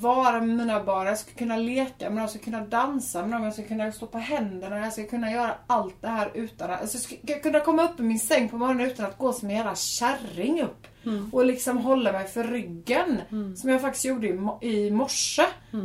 vara 0.00 0.40
med 0.40 0.56
mina 0.56 0.84
barn, 0.84 1.06
jag 1.06 1.18
ska 1.18 1.32
kunna 1.32 1.56
leka 1.56 1.92
med 1.98 2.10
dem, 2.10 2.18
jag 2.18 2.30
ska 2.30 2.38
kunna 2.38 2.60
dansa 2.60 3.22
med 3.22 3.30
dem, 3.30 3.44
jag 3.44 3.52
ska 3.52 3.62
kunna 3.62 3.92
stå 3.92 4.06
på 4.06 4.18
händerna, 4.18 4.78
jag 4.78 4.92
ska 4.92 5.06
kunna 5.06 5.32
göra 5.32 5.54
allt 5.66 6.02
det 6.02 6.08
här 6.08 6.30
utan 6.34 6.70
att... 6.70 6.80
Alltså, 6.80 7.14
jag 7.20 7.30
ska 7.30 7.40
kunna 7.40 7.60
komma 7.60 7.84
upp 7.84 8.00
i 8.00 8.02
min 8.02 8.18
säng 8.18 8.48
på 8.48 8.58
morgonen 8.58 8.86
utan 8.86 9.06
att 9.06 9.18
gå 9.18 9.32
som 9.32 9.50
en 9.50 9.56
jävla 9.56 9.74
kärring 9.74 10.62
upp. 10.62 10.86
Och 11.32 11.46
liksom 11.46 11.78
hålla 11.78 12.12
mig 12.12 12.26
för 12.26 12.44
ryggen. 12.44 13.20
Som 13.56 13.70
jag 13.70 13.80
faktiskt 13.80 14.04
gjorde 14.04 14.26
i, 14.26 14.38
i 14.60 14.90
morse. 14.90 15.42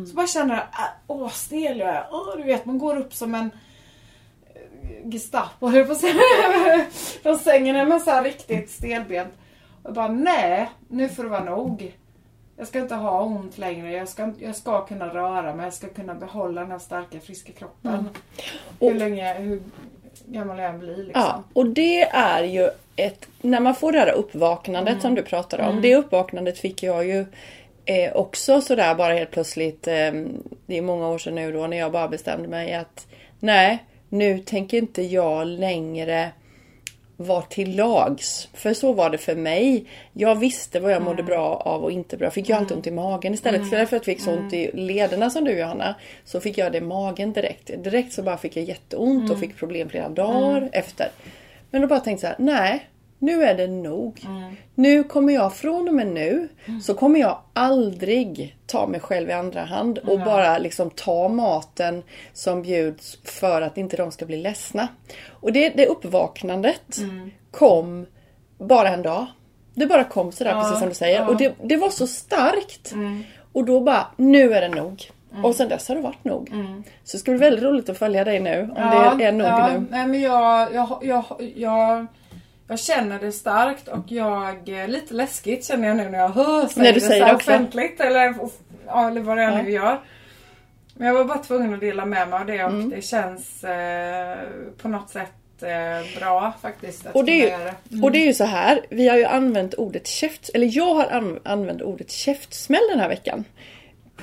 Så 0.10 0.16
bara 0.16 0.28
känner 0.28 0.56
jag, 0.56 0.64
äh, 0.64 0.92
åh 1.08 1.30
stel 1.30 1.80
jag 1.80 1.90
är. 1.90 2.08
Åh, 2.12 2.38
du 2.38 2.44
vet, 2.44 2.66
man 2.66 2.78
går 2.78 2.98
upp 2.98 3.14
som 3.14 3.36
en 3.36 3.52
Gestapo 5.04 5.68
höll 5.68 5.78
jag 5.78 5.88
på 5.88 5.94
att 5.94 6.00
säga. 6.00 6.86
Från 7.24 7.40
sängen 7.40 7.90
man 7.90 8.00
så 8.00 8.22
riktigt 8.22 8.70
stelbent. 8.70 9.34
Och 9.84 9.90
jag 9.90 9.94
bara 9.94 10.08
nej, 10.08 10.70
nu 10.88 11.10
får 11.10 11.24
det 11.24 11.30
vara 11.30 11.44
nog. 11.44 11.94
Jag 12.62 12.68
ska 12.68 12.80
inte 12.80 12.96
ha 12.96 13.22
ont 13.24 13.58
längre. 13.58 13.92
Jag 13.92 14.08
ska, 14.08 14.32
jag 14.40 14.56
ska 14.56 14.86
kunna 14.86 15.08
röra 15.14 15.56
mig. 15.56 15.64
Jag 15.64 15.74
ska 15.74 15.88
kunna 15.88 16.16
behålla 16.16 16.62
den 16.62 16.72
här 16.72 16.80
starka 16.80 17.20
friska 17.20 17.52
kroppen. 17.54 18.10
Hur 18.80 18.90
Och- 18.90 18.96
länge, 18.96 19.34
hur 19.34 19.62
gammal 20.26 20.60
jag 20.60 20.70
än 20.70 20.80
blir 20.80 20.98
liksom. 20.98 21.12
Ja, 21.22 21.44
och 21.54 21.66
det 21.66 22.02
är 22.04 22.44
ju 22.44 22.70
ett... 22.96 23.28
När 23.42 23.60
man 23.60 23.76
får 23.76 23.92
det 23.92 24.00
här 24.00 24.12
uppvaknandet 24.12 25.02
som 25.02 25.16
du 25.16 25.24
pratade 25.24 25.64
om. 25.68 25.82
Det 25.82 25.96
uppvaknandet 25.96 26.58
fick 26.60 26.84
jag 26.84 27.06
ju 27.08 27.26
eh, 27.86 28.14
också 28.14 28.62
sådär 28.62 28.96
bara 28.96 29.14
helt 29.14 29.32
plötsligt. 29.32 29.88
Eh, 29.88 30.12
det 30.66 30.78
är 30.78 30.82
många 30.82 31.08
år 31.10 31.18
sedan 31.18 31.36
nu 31.36 31.52
då 31.52 31.68
när 31.68 31.78
jag 31.78 31.92
bara 31.92 32.08
bestämde 32.08 32.48
mig 32.48 32.74
att 32.74 33.08
nej, 33.40 33.86
nu 34.10 34.40
tänker 34.40 34.78
inte 34.78 35.02
jag 35.02 35.48
längre 35.48 36.32
vara 37.22 37.42
till 37.42 37.76
lags. 37.76 38.50
För 38.54 38.74
så 38.74 38.94
var 38.94 39.10
det 39.10 39.18
för 39.18 39.36
mig. 39.36 39.86
Jag 40.14 40.36
visste 40.36 40.80
vad 40.80 40.92
jag 40.92 41.02
mådde 41.02 41.24
bra 41.24 41.56
av 41.66 41.84
och 41.84 41.92
inte 41.92 42.18
bra. 42.18 42.32
Fick 42.32 42.50
jag 42.50 42.58
alltid 42.58 42.78
ont 42.78 42.88
i 42.88 42.92
magen 42.92 43.34
istället. 43.34 43.62
Istället 43.62 43.90
för 43.90 43.98
att 43.98 44.08
jag 44.08 44.16
fick 44.16 44.26
så 44.26 44.32
ont 44.32 44.54
i 44.54 44.72
lederna 44.74 45.30
som 45.30 45.44
du 45.44 45.52
Johanna. 45.52 45.96
Så 46.26 46.40
fick 46.40 46.58
jag 46.58 46.72
det 46.72 46.78
i 46.78 46.82
magen 46.82 47.34
direkt. 47.34 47.72
Direkt 47.84 48.14
så 48.14 48.24
bara 48.24 48.38
fick 48.38 48.58
jag 48.58 48.66
jätteont 48.66 49.32
och 49.32 49.40
fick 49.40 49.58
problem 49.58 49.90
flera 49.90 50.10
dagar 50.10 50.70
efter. 50.72 51.12
Men 51.72 51.82
då 51.82 51.88
bara 51.88 52.00
tänkte 52.00 52.28
jag 52.28 52.36
så 52.36 52.44
här, 52.44 52.54
nej. 52.54 52.88
Nu 53.22 53.44
är 53.44 53.56
det 53.56 53.68
nog. 53.68 54.26
Nu 54.76 55.04
kommer 55.04 55.34
jag 55.34 55.54
från 55.54 55.88
och 55.88 55.94
med 55.94 56.08
nu 56.08 56.48
så 56.84 56.94
kommer 56.94 57.20
jag 57.20 57.38
aldrig 57.54 58.56
ta 58.68 58.88
mig 58.88 59.00
själv 59.00 59.30
i 59.30 59.34
andra 59.34 59.62
hand 59.62 59.98
och 59.98 60.20
bara 60.20 60.58
liksom 60.58 60.90
ta 60.90 61.28
maten 61.28 62.04
som 62.34 62.62
bjuds 62.62 63.18
för 63.24 63.62
att 63.62 63.78
inte 63.78 63.98
de 63.98 64.12
ska 64.12 64.26
bli 64.26 64.38
ledsna. 64.38 64.88
Och 65.30 65.54
det, 65.54 65.70
det 65.70 65.86
uppvaknandet 65.88 66.98
kom 67.52 68.06
bara 68.58 68.90
en 68.90 69.02
dag. 69.02 69.26
Det 69.74 69.86
bara 69.86 70.04
kom 70.04 70.32
sådär 70.32 70.52
Ja, 70.52 70.62
precis 70.62 70.80
som 70.80 70.90
du 70.90 70.96
säger. 70.96 71.20
ja. 71.20 71.28
Och 71.28 71.38
det, 71.38 71.54
det 71.64 71.78
var 71.78 71.90
så 71.90 72.08
starkt. 72.08 72.94
Och 73.54 73.66
då 73.66 73.82
bara, 73.82 74.08
nu 74.16 74.54
är 74.54 74.62
det 74.62 74.76
nog. 74.76 75.04
Och 75.44 75.56
sen 75.56 75.70
dess 75.70 75.88
har 75.88 75.96
det 75.96 76.02
varit 76.02 76.24
nog. 76.24 76.52
Så 77.04 77.18
det 77.18 77.20
ska 77.20 77.32
bli 77.32 77.40
väldigt 77.40 77.64
roligt 77.64 77.90
att 77.90 77.98
följa 77.98 78.24
dig 78.24 78.40
nu. 78.40 78.62
Om 78.62 79.18
det 79.18 79.26
är 79.26 79.32
nog 79.32 79.48
ja, 79.48 79.70
nu. 79.74 79.86
Nej, 79.90 80.08
men 80.08 80.22
jag, 80.22 80.74
jag, 80.74 81.00
jag, 81.02 81.24
jag, 81.56 82.08
jag 82.72 82.80
känner 82.80 83.20
det 83.20 83.32
starkt 83.32 83.88
och 83.88 84.06
jag, 84.08 84.70
eh, 84.70 84.88
lite 84.88 85.14
läskigt 85.14 85.66
känner 85.66 85.88
jag 85.88 85.98
nu 85.98 86.10
när 86.10 86.20
jag 86.20 86.30
hör 86.30 86.68
säger 86.68 86.88
När 86.88 86.94
du 86.94 87.00
säger 87.00 87.26
det 87.26 87.36
offentligt 87.36 88.00
eller, 88.00 88.36
eller 89.08 89.22
vad 89.22 89.38
det 89.38 89.44
är 89.44 89.52
Ja. 89.52 89.62
nu 89.62 89.72
gör. 89.72 90.00
Men 90.94 91.08
jag 91.08 91.14
var 91.14 91.26
bara 91.26 91.38
tvungen 91.38 91.74
att 91.74 91.80
dela 91.80 92.06
med 92.06 92.28
mig 92.30 92.40
av 92.40 92.46
det 92.46 92.64
och 92.64 92.70
Mm. 92.72 92.90
det 92.90 93.02
känns 93.02 93.64
eh, 93.64 94.38
på 94.82 94.88
något 94.88 95.10
sätt 95.10 95.64
eh, 95.64 96.20
bra 96.20 96.54
faktiskt 96.62 97.06
Och 97.14 97.26
det, 97.26 97.38
ju, 97.38 97.46
det. 97.48 98.02
och 98.04 98.12
det 98.12 98.20
är 98.20 98.26
ju 98.26 98.34
så 98.34 98.44
här, 98.44 98.82
vi 98.90 99.08
har 99.08 99.18
ju 99.18 99.26
använt 99.26 99.74
ordet 99.74 100.08
käft, 100.08 100.50
eller 100.54 100.78
jag 100.78 100.94
har 100.96 101.06
an, 101.12 101.40
använt 101.44 101.82
ordet 101.82 102.12
käftsmäll 102.12 102.82
den 102.90 103.00
här 103.00 103.10
veckan. 103.10 103.44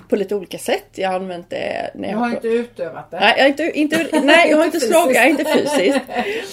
På 0.09 0.17
lite 0.17 0.35
olika 0.35 0.59
sätt. 0.59 0.85
Jag 0.95 1.09
har 1.09 1.17
använt 1.17 1.51
det 1.51 1.91
när 1.95 2.09
Jag 2.09 2.15
jag 2.15 2.19
har 2.19 2.31
inte 2.31 2.49
utövat 2.49 3.11
det. 3.11 3.21
Nej, 3.21 3.35
jag 3.37 3.45
har 3.45 3.49
inte, 3.49 3.71
inte, 3.75 4.21
nej, 4.25 4.51
jag 4.51 4.57
har 4.57 4.65
inte 4.65 4.81
slagit, 4.81 5.25
inte 5.27 5.45
fysiskt. 5.45 6.01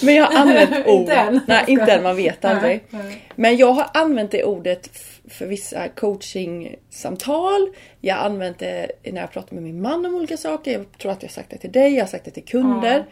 Men 0.04 0.16
jag 0.16 0.26
har 0.26 0.40
använt 0.40 0.72
ord. 0.88 1.00
Inte 1.00 1.14
än. 1.14 1.40
Nej, 1.48 1.64
inte 1.68 1.92
än, 1.92 2.04
man 2.04 2.16
vet 2.16 2.46
aldrig. 2.46 2.84
Nej, 2.90 3.04
nej. 3.04 3.22
Men 3.36 3.58
jag 3.58 3.72
har 3.72 3.88
använt 3.94 4.32
det 4.32 4.44
ordet 4.44 4.90
för 5.30 5.46
vissa 5.46 5.88
coachingsamtal. 5.88 7.70
Jag 8.02 8.16
har 8.16 8.26
använt 8.26 8.60
det 8.60 8.92
när 9.04 9.22
jag 9.22 9.32
pratar 9.32 9.56
med 9.56 9.64
min 9.64 9.82
man 9.82 10.06
om 10.06 10.16
olika 10.16 10.38
saker. 10.38 10.72
Jag 10.72 10.98
tror 10.98 11.12
att 11.12 11.22
jag 11.24 11.30
har 11.30 11.34
sagt 11.34 11.50
det 11.50 11.58
till 11.58 11.72
dig, 11.72 11.94
jag 11.94 12.02
har 12.02 12.08
sagt 12.08 12.26
det 12.26 12.32
till 12.32 12.46
kunder. 12.46 13.06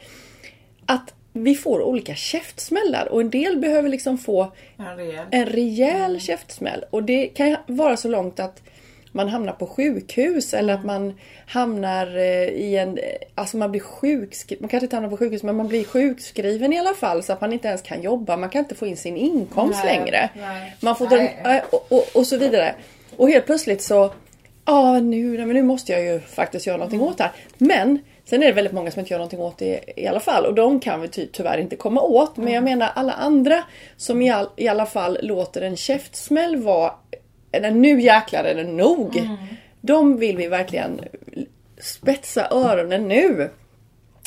Att 0.85 1.13
vi 1.33 1.55
får 1.55 1.81
olika 1.81 2.15
käftsmällar 2.15 3.05
och 3.11 3.21
en 3.21 3.29
del 3.29 3.57
behöver 3.57 3.89
liksom 3.89 4.17
få 4.17 4.51
En 4.77 4.97
rejäl. 4.97 5.25
en 5.31 5.45
rejäl 5.45 6.19
käftsmäll. 6.19 6.85
Och 6.89 7.03
det 7.03 7.27
kan 7.27 7.55
vara 7.65 7.97
så 7.97 8.07
långt 8.07 8.39
att 8.39 8.61
man 9.15 9.29
hamnar 9.29 9.53
på 9.53 9.67
sjukhus 9.67 10.53
eller 10.53 10.73
att 10.73 10.85
man 10.85 11.13
hamnar 11.47 12.17
eh, 12.17 12.47
i 12.47 12.77
en... 12.77 12.99
Alltså 13.35 13.57
man 13.57 13.71
blir 13.71 13.81
sjukskriven. 13.81 14.61
Man 14.61 14.69
kanske 14.69 14.85
inte 14.85 14.95
hamnar 14.95 15.09
på 15.09 15.17
sjukhus 15.17 15.43
men 15.43 15.55
man 15.55 15.67
blir 15.67 15.83
sjukskriven 15.83 16.73
i 16.73 16.79
alla 16.79 16.93
fall 16.93 17.23
så 17.23 17.33
att 17.33 17.41
man 17.41 17.53
inte 17.53 17.67
ens 17.67 17.81
kan 17.81 18.01
jobba. 18.01 18.37
Man 18.37 18.49
kan 18.49 18.59
inte 18.59 18.75
få 18.75 18.87
in 18.87 18.97
sin 18.97 19.17
inkomst 19.17 19.79
Nej, 19.83 19.97
längre. 19.97 20.29
nej. 20.35 20.75
Man 20.79 20.95
får 20.95 21.07
dra, 21.07 21.21
äh, 21.21 21.63
och, 21.69 21.91
och, 21.91 22.05
och 22.13 22.27
så 22.27 22.37
vidare. 22.37 22.75
Och 23.17 23.29
helt 23.29 23.45
plötsligt 23.45 23.81
så... 23.81 24.13
Ja, 24.65 24.99
nu, 24.99 25.37
nej, 25.37 25.45
men 25.45 25.55
nu 25.55 25.63
måste 25.63 25.91
jag 25.91 26.03
ju 26.03 26.19
faktiskt 26.19 26.67
göra 26.67 26.77
någonting 26.77 27.01
åt 27.01 27.17
det 27.17 27.23
här. 27.23 27.33
Men 27.57 27.99
sen 28.25 28.43
är 28.43 28.47
det 28.47 28.53
väldigt 28.53 28.73
många 28.73 28.91
som 28.91 28.99
inte 28.99 29.13
gör 29.13 29.19
någonting 29.19 29.39
åt 29.39 29.57
det 29.57 29.79
i 29.95 30.07
alla 30.07 30.19
fall. 30.19 30.45
Och 30.45 30.53
de 30.53 30.79
kan 30.79 31.01
vi 31.01 31.07
ty, 31.07 31.27
tyvärr 31.27 31.57
inte 31.57 31.75
komma 31.75 32.01
åt. 32.01 32.37
Men 32.37 32.53
jag 32.53 32.63
menar 32.63 32.91
alla 32.95 33.13
andra 33.13 33.63
som 33.97 34.21
i, 34.21 34.29
all, 34.29 34.49
i 34.55 34.67
alla 34.67 34.85
fall 34.85 35.17
låter 35.21 35.61
en 35.61 35.77
käftsmäll 35.77 36.55
vara... 36.55 36.91
Nu 37.61 38.01
jäklar 38.01 38.43
är 38.43 38.55
det 38.55 38.63
nog. 38.63 39.29
De 39.81 40.17
vill 40.17 40.37
vi 40.37 40.47
verkligen 40.47 41.01
spetsa 41.81 42.47
öronen 42.51 43.07
nu. 43.07 43.49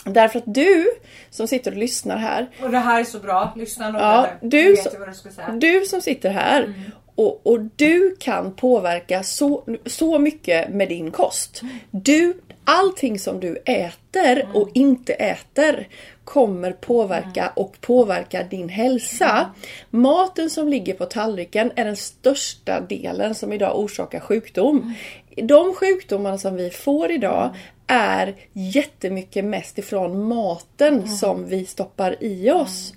Därför 0.05 0.39
att 0.39 0.55
du 0.55 0.87
som 1.31 1.49
sitter 1.49 1.71
och 1.71 1.77
lyssnar 1.77 2.17
här 2.17 2.47
Och 2.63 2.71
det 2.71 2.79
här 2.79 3.01
är 3.01 3.05
så 3.05 3.19
bra. 3.19 3.53
Lyssna 3.57 3.91
noga 3.91 4.05
Ja, 4.05 4.29
nu. 4.41 4.49
du 4.49 4.77
du 5.07 5.15
ska 5.15 5.31
säga. 5.31 5.51
du 5.51 5.85
som 5.87 6.01
sitter 6.01 6.31
här 6.31 6.75
och, 7.15 7.47
och 7.47 7.61
du 7.77 8.17
kan 8.19 8.55
påverka 8.55 9.23
så, 9.23 9.65
så 9.87 10.19
mycket 10.19 10.69
med 10.69 10.89
din 10.89 11.11
kost. 11.11 11.63
Du, 11.91 12.35
allting 12.65 13.19
som 13.19 13.41
du 13.41 13.57
äter 13.65 14.49
och 14.55 14.71
inte 14.75 15.13
äter 15.13 15.89
kommer 16.27 16.73
påverka 16.73 17.53
och 17.57 17.81
påverka 17.81 18.43
din 18.43 18.69
hälsa. 18.69 19.51
Maten 19.91 20.51
som 20.51 20.69
ligger 20.69 20.95
på 20.95 21.05
tallriken 21.05 21.73
är 21.77 21.85
den 21.85 21.97
största 21.97 22.81
delen 22.81 23.35
som 23.35 23.53
idag 23.53 23.79
orsakar 23.79 24.21
sjukdom. 24.21 24.95
De 25.37 25.75
sjukdomarna 25.75 26.39
som 26.39 26.57
vi 26.57 26.71
får 26.71 27.11
idag 27.11 27.55
är 27.87 28.35
jättemycket 28.53 29.45
mest 29.45 29.79
ifrån 29.79 30.29
maten 30.29 31.09
som 31.09 31.47
vi 31.49 31.67
stoppar 31.67 32.17
i 32.21 32.51
oss. 32.51 32.93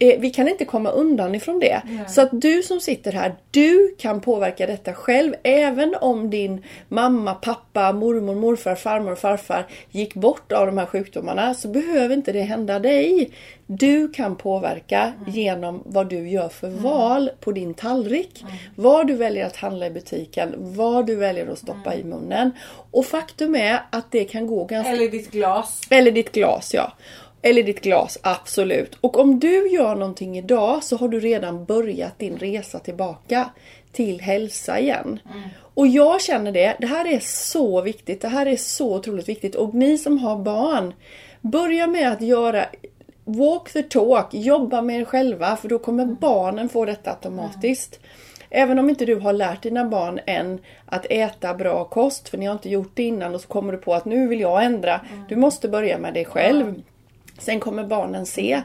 Eh, 0.00 0.20
vi 0.20 0.30
kan 0.30 0.48
inte 0.48 0.64
komma 0.64 0.90
undan 0.90 1.34
ifrån 1.34 1.58
det. 1.58 1.82
Så 2.08 2.20
att 2.20 2.28
du 2.32 2.62
som 2.62 2.80
sitter 2.80 3.12
här, 3.12 3.34
du 3.50 3.94
kan 3.98 4.20
påverka 4.20 4.66
detta 4.66 4.94
själv. 4.94 5.34
Även 5.42 5.94
om 6.00 6.30
din 6.30 6.62
mamma, 6.88 7.34
pappa, 7.34 7.92
mormor, 7.92 8.34
morfar, 8.34 8.74
farmor 8.74 9.12
och 9.12 9.18
farfar 9.18 9.66
gick 9.90 10.14
bort 10.14 10.52
av 10.52 10.66
de 10.66 10.78
här 10.78 10.86
sjukdomarna 10.86 11.54
så 11.54 11.68
behöver 11.68 12.14
inte 12.14 12.32
det 12.32 12.42
hända 12.42 12.78
dig. 12.78 13.30
Du 13.66 14.08
kan 14.08 14.36
påverka 14.36 15.12
genom 15.26 15.82
vad 15.86 16.08
du 16.08 16.28
gör 16.28 16.48
för 16.48 16.68
val 16.70 17.30
på 17.40 17.52
din 17.52 17.74
tallrik. 17.74 18.44
Vad 18.76 19.06
du 19.06 19.14
väljer 19.14 19.46
att 19.46 19.56
handla 19.56 19.86
i 19.86 19.90
butiken, 19.90 20.54
vad 20.58 21.06
du 21.06 21.16
väljer 21.16 21.46
att 21.46 21.58
stoppa 21.58 21.94
i 21.94 22.04
munnen. 22.04 22.50
Och 22.90 23.06
faktum 23.06 23.54
är 23.54 23.80
att 23.90 24.10
det 24.10 24.24
kan 24.28 24.46
gå 24.46 24.64
ganska 24.64 24.92
Eller 24.92 25.08
ditt 25.08 25.30
glas. 25.30 25.80
eller 25.90 26.10
ditt 26.10 26.32
glas 26.32 26.74
ja. 26.74 26.92
Eller 27.42 27.62
ditt 27.62 27.80
glas, 27.80 28.18
absolut. 28.22 28.98
Och 29.00 29.18
om 29.18 29.40
du 29.40 29.68
gör 29.70 29.94
någonting 29.94 30.38
idag 30.38 30.84
så 30.84 30.96
har 30.96 31.08
du 31.08 31.20
redan 31.20 31.64
börjat 31.64 32.18
din 32.18 32.38
resa 32.38 32.78
tillbaka 32.78 33.50
till 33.92 34.20
hälsa 34.20 34.80
igen. 34.80 35.20
Och 35.74 35.86
jag 35.86 36.22
känner 36.22 36.52
det, 36.52 36.76
det 36.80 36.86
här 36.86 37.06
är 37.06 37.20
så 37.20 37.80
viktigt, 37.80 38.20
det 38.20 38.28
här 38.28 38.46
är 38.46 38.56
så 38.56 38.96
otroligt 38.96 39.28
viktigt. 39.28 39.54
Och 39.54 39.74
ni 39.74 39.98
som 39.98 40.18
har 40.18 40.36
barn, 40.36 40.94
börja 41.40 41.86
med 41.86 42.12
att 42.12 42.22
göra 42.22 42.64
Walk 43.24 43.72
the 43.72 43.82
talk, 43.82 44.34
jobba 44.34 44.82
med 44.82 45.00
er 45.00 45.04
själva 45.04 45.56
för 45.56 45.68
då 45.68 45.78
kommer 45.78 46.06
barnen 46.06 46.68
få 46.68 46.84
detta 46.84 47.10
automatiskt. 47.10 48.00
Även 48.50 48.78
om 48.78 48.90
inte 48.90 49.04
du 49.04 49.14
har 49.14 49.32
lärt 49.32 49.62
dina 49.62 49.84
barn 49.84 50.20
än 50.26 50.58
att 50.86 51.06
äta 51.10 51.54
bra 51.54 51.84
kost, 51.84 52.28
för 52.28 52.38
ni 52.38 52.46
har 52.46 52.52
inte 52.52 52.68
gjort 52.68 52.90
det 52.94 53.02
innan 53.02 53.34
och 53.34 53.40
så 53.40 53.48
kommer 53.48 53.72
du 53.72 53.78
på 53.78 53.94
att 53.94 54.04
nu 54.04 54.28
vill 54.28 54.40
jag 54.40 54.64
ändra. 54.64 55.00
Du 55.28 55.36
måste 55.36 55.68
börja 55.68 55.98
med 55.98 56.14
dig 56.14 56.24
själv. 56.24 56.82
Sen 57.38 57.60
kommer 57.60 57.84
barnen 57.84 58.26
se. 58.26 58.62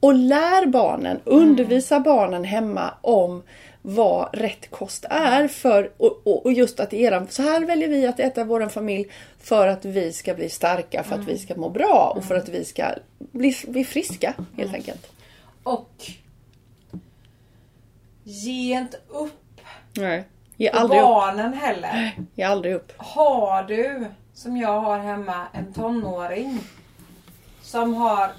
Och 0.00 0.14
lär 0.14 0.66
barnen, 0.66 1.20
undervisa 1.24 2.00
barnen 2.00 2.44
hemma 2.44 2.94
om 3.00 3.42
vad 3.82 4.28
rätt 4.32 4.70
kost 4.70 5.04
är. 5.10 5.48
För, 5.48 5.90
och, 5.96 6.20
och, 6.24 6.46
och 6.46 6.52
just 6.52 6.80
att 6.80 6.92
eran, 6.92 7.26
så 7.30 7.42
här 7.42 7.66
väljer 7.66 7.88
vi 7.88 8.06
att 8.06 8.20
äta 8.20 8.44
vår 8.44 8.68
familj 8.68 9.08
för 9.38 9.68
att 9.68 9.84
vi 9.84 10.12
ska 10.12 10.34
bli 10.34 10.48
starka, 10.48 11.02
för 11.02 11.14
att 11.14 11.28
vi 11.28 11.38
ska 11.38 11.54
må 11.56 11.68
bra 11.68 12.12
och 12.16 12.24
för 12.24 12.34
att 12.34 12.48
vi 12.48 12.64
ska 12.64 12.84
bli, 13.18 13.56
bli 13.68 13.84
friska 13.84 14.34
helt 14.56 14.74
enkelt. 14.74 15.06
Och 15.62 16.10
ge 18.30 18.78
inte 18.78 18.96
upp 19.08 19.60
Nej. 19.96 20.24
Ge 20.56 20.70
aldrig 20.70 21.00
upp. 21.00 21.06
barnen 21.06 21.52
heller. 21.52 22.12
Ge 22.34 22.44
aldrig 22.44 22.74
upp. 22.74 22.92
Har 22.96 23.62
du, 23.62 24.06
som 24.34 24.56
jag 24.56 24.80
har 24.80 24.98
hemma, 24.98 25.46
en 25.52 25.72
tonåring 25.72 26.60
som 27.62 27.94
har 27.94 28.30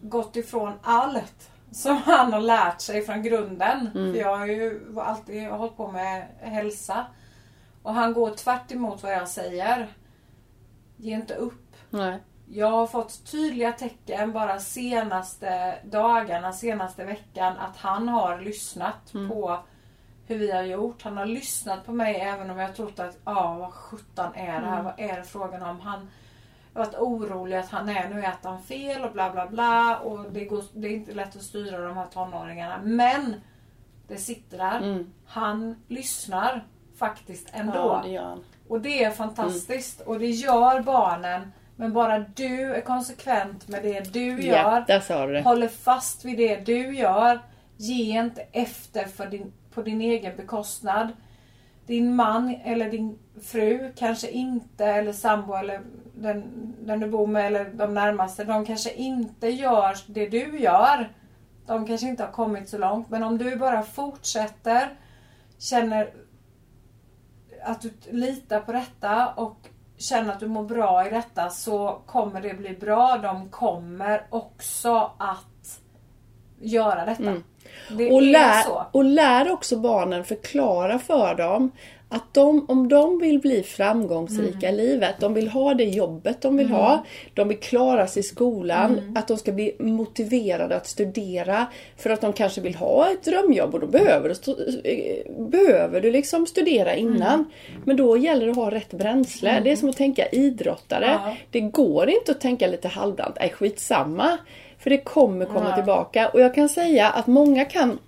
gått 0.00 0.36
ifrån 0.36 0.72
allt 0.82 1.50
som 1.70 1.96
han 1.96 2.32
har 2.32 2.40
lärt 2.40 2.80
sig 2.80 3.02
från 3.02 3.22
grunden. 3.22 3.90
För 3.92 4.20
jag 4.20 4.36
har 4.36 4.46
ju 4.46 4.80
alltid 5.00 5.48
hållit 5.48 5.76
på 5.76 5.92
med 5.92 6.26
hälsa. 6.40 7.06
Och 7.82 7.94
han 7.94 8.12
går 8.12 8.30
tvärt 8.30 8.72
emot 8.72 9.02
vad 9.02 9.12
jag 9.12 9.28
säger. 9.28 9.88
Ge 10.96 11.14
inte 11.14 11.34
upp. 11.34 11.76
Nej. 11.90 12.18
Jag 12.52 12.70
har 12.70 12.86
fått 12.86 13.30
tydliga 13.30 13.72
tecken 13.72 14.32
bara 14.32 14.58
senaste 14.58 15.74
dagarna, 15.84 16.52
senaste 16.52 17.04
veckan 17.04 17.56
att 17.56 17.76
han 17.76 18.08
har 18.08 18.40
lyssnat 18.40 19.12
på 19.28 19.58
hur 20.26 20.38
vi 20.38 20.50
har 20.50 20.62
gjort. 20.62 21.02
Han 21.02 21.16
har 21.16 21.26
lyssnat 21.26 21.86
på 21.86 21.92
mig 21.92 22.14
även 22.14 22.50
om 22.50 22.58
jag 22.58 22.76
trott 22.76 22.98
att, 22.98 23.18
ja 23.24 23.56
vad 23.60 23.72
sjutton 23.72 24.34
är 24.34 24.60
det 24.60 24.66
här? 24.66 24.82
Vad 24.82 25.00
är 25.00 25.16
det 25.16 25.24
frågan 25.24 25.62
om? 25.62 25.80
Han 25.80 26.10
har 26.74 26.84
varit 26.84 26.98
orolig 26.98 27.56
att 27.56 27.70
han 27.70 27.88
är, 27.88 28.08
nu 28.08 28.24
äter 28.24 28.50
han 28.50 28.62
fel 28.62 29.04
och 29.04 29.12
bla 29.12 29.30
bla 29.30 29.46
bla. 29.46 29.98
Och 29.98 30.32
det, 30.32 30.44
går, 30.44 30.64
det 30.72 30.88
är 30.88 30.92
inte 30.92 31.14
lätt 31.14 31.36
att 31.36 31.42
styra 31.42 31.88
de 31.88 31.96
här 31.96 32.06
tonåringarna. 32.06 32.80
Men 32.82 33.34
det 34.08 34.16
sitter 34.16 34.58
där. 34.58 34.76
Mm. 34.78 35.12
Han 35.26 35.82
lyssnar 35.88 36.66
faktiskt 36.98 37.48
ändå. 37.52 37.72
Ja, 37.74 38.02
det. 38.04 38.38
Och 38.68 38.80
det 38.80 39.04
är 39.04 39.10
fantastiskt. 39.10 40.00
Och 40.00 40.18
det 40.18 40.30
gör 40.30 40.80
barnen. 40.82 41.52
Men 41.80 41.92
bara 41.92 42.18
du 42.18 42.74
är 42.74 42.80
konsekvent 42.80 43.68
med 43.68 43.82
det 43.82 44.12
du 44.12 44.40
Ja, 44.42 44.42
gör. 44.42 44.84
det. 45.32 45.42
Håller 45.42 45.68
fast 45.68 46.24
vid 46.24 46.36
det 46.38 46.56
du 46.56 46.96
gör. 46.96 47.40
Ge 47.76 48.20
inte 48.20 48.42
efter 48.52 49.04
för 49.04 49.26
din, 49.26 49.52
på 49.74 49.82
din 49.82 50.00
egen 50.00 50.36
bekostnad. 50.36 51.08
Din 51.86 52.14
man 52.14 52.54
eller 52.64 52.90
din 52.90 53.18
fru 53.42 53.92
kanske 53.96 54.30
inte, 54.30 54.84
eller 54.84 55.12
sambo 55.12 55.54
eller 55.54 55.80
den, 56.14 56.44
den 56.80 57.00
du 57.00 57.06
bor 57.10 57.26
med 57.26 57.46
eller 57.46 57.64
de 57.64 57.94
närmaste. 57.94 58.44
De 58.44 58.64
kanske 58.66 58.92
inte 58.92 59.48
gör 59.48 59.96
det 60.06 60.28
du 60.28 60.58
gör. 60.58 61.12
De 61.66 61.86
kanske 61.86 62.06
inte 62.06 62.22
har 62.24 62.32
kommit 62.32 62.68
så 62.68 62.78
långt. 62.78 63.10
Men 63.10 63.22
om 63.22 63.38
du 63.38 63.56
bara 63.56 63.82
fortsätter, 63.82 64.88
känner 65.58 66.10
att 67.64 67.80
du 67.82 67.92
litar 68.10 68.60
på 68.60 68.72
detta 68.72 69.28
och 69.28 69.69
känner 70.00 70.32
att 70.32 70.40
du 70.40 70.46
mår 70.46 70.64
bra 70.64 71.06
i 71.06 71.10
detta 71.10 71.50
så 71.50 72.02
kommer 72.06 72.40
det 72.40 72.54
bli 72.54 72.76
bra. 72.76 73.18
De 73.22 73.48
kommer 73.48 74.26
också 74.30 75.10
att 75.18 75.80
göra 76.60 77.04
detta. 77.04 77.36
Det 77.90 78.10
Och 78.12 78.22
är 78.22 78.32
lär, 78.32 78.64
och 78.92 79.04
lär 79.04 79.52
också 79.52 79.76
barnen 79.76 80.24
förklara 80.24 80.98
för 80.98 81.34
dem 81.34 81.70
att 82.12 82.34
de, 82.34 82.64
om 82.68 82.88
de 82.88 83.18
vill 83.18 83.38
bli 83.40 83.62
framgångsrika 83.62 84.68
Mm. 84.68 84.80
i 84.80 84.82
livet, 84.82 85.14
de 85.20 85.34
vill 85.34 85.48
ha 85.48 85.74
det 85.74 85.84
jobbet 85.84 86.42
de 86.42 86.56
vill 86.56 86.70
ha, 86.70 87.04
de 87.34 87.48
vill 87.48 87.58
klara 87.58 88.06
sig 88.06 88.20
i 88.20 88.22
skolan, 88.22 88.98
Mm. 88.98 89.16
att 89.16 89.28
de 89.28 89.36
ska 89.36 89.52
bli 89.52 89.76
motiverade 89.78 90.76
att 90.76 90.86
studera 90.86 91.66
för 91.96 92.10
att 92.10 92.20
de 92.20 92.32
kanske 92.32 92.60
vill 92.60 92.74
ha 92.74 93.10
ett 93.10 93.22
drömjobb 93.22 93.74
och 93.74 93.80
då 93.80 93.86
behöver 93.86 94.28
du, 94.44 94.80
eh, 94.90 95.46
behöver 95.48 96.00
du 96.00 96.10
liksom 96.10 96.46
studera 96.46 96.94
innan. 96.94 97.34
Mm. 97.34 97.82
Men 97.84 97.96
då 97.96 98.16
gäller 98.16 98.44
det 98.46 98.50
att 98.50 98.56
ha 98.56 98.70
rätt 98.70 98.92
bränsle. 98.92 99.60
Det 99.64 99.70
är 99.72 99.76
som 99.76 99.88
att 99.88 99.96
tänka 99.96 100.26
idrottare. 100.28 101.06
Ja. 101.24 101.36
Det 101.50 101.60
går 101.60 102.10
inte 102.10 102.32
att 102.32 102.40
tänka 102.40 102.66
lite 102.66 102.88
halvdant, 102.88 103.36
nej 103.40 103.50
skitsamma. 103.50 104.38
För 104.78 104.90
det 104.90 104.98
kommer 104.98 105.44
komma 105.46 105.74
tillbaka. 105.74 106.28
Och 106.28 106.40
jag 106.40 106.54
kan 106.54 106.68
säga 106.68 107.08
att 107.10 107.26
många 107.26 107.64
kan, 107.64 107.98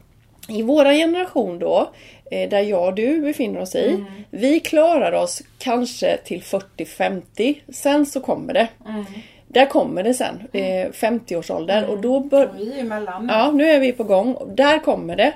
i 0.52 0.62
våra 0.62 0.92
generation 0.92 1.58
då, 1.58 1.90
eh, 2.30 2.48
där 2.48 2.60
jag 2.60 2.84
och 2.88 2.94
du 2.94 3.20
befinner 3.20 3.60
oss 3.60 3.74
i, 3.74 3.88
Mm. 3.88 4.04
vi 4.30 4.60
klarar 4.60 5.12
oss 5.12 5.42
kanske 5.58 6.16
till 6.16 6.42
40-50. 6.42 7.54
Sen 7.72 8.06
så 8.06 8.20
kommer 8.20 8.54
det. 8.54 8.68
Mm. 8.88 9.04
Där 9.48 9.66
kommer 9.66 10.02
det 10.02 10.14
sen, 10.14 10.42
eh, 10.52 10.90
50-årsåldern. 10.92 11.84
Och 11.84 11.98
då 12.00 12.20
bör, 12.20 12.50
vi 12.58 12.72
är 12.72 12.80
emellan. 12.80 13.28
Ja, 13.32 13.50
nu 13.50 13.68
är 13.68 13.80
vi 13.80 13.92
på 13.92 14.04
gång. 14.04 14.36
Där 14.56 14.78
kommer 14.78 15.16
det. 15.16 15.32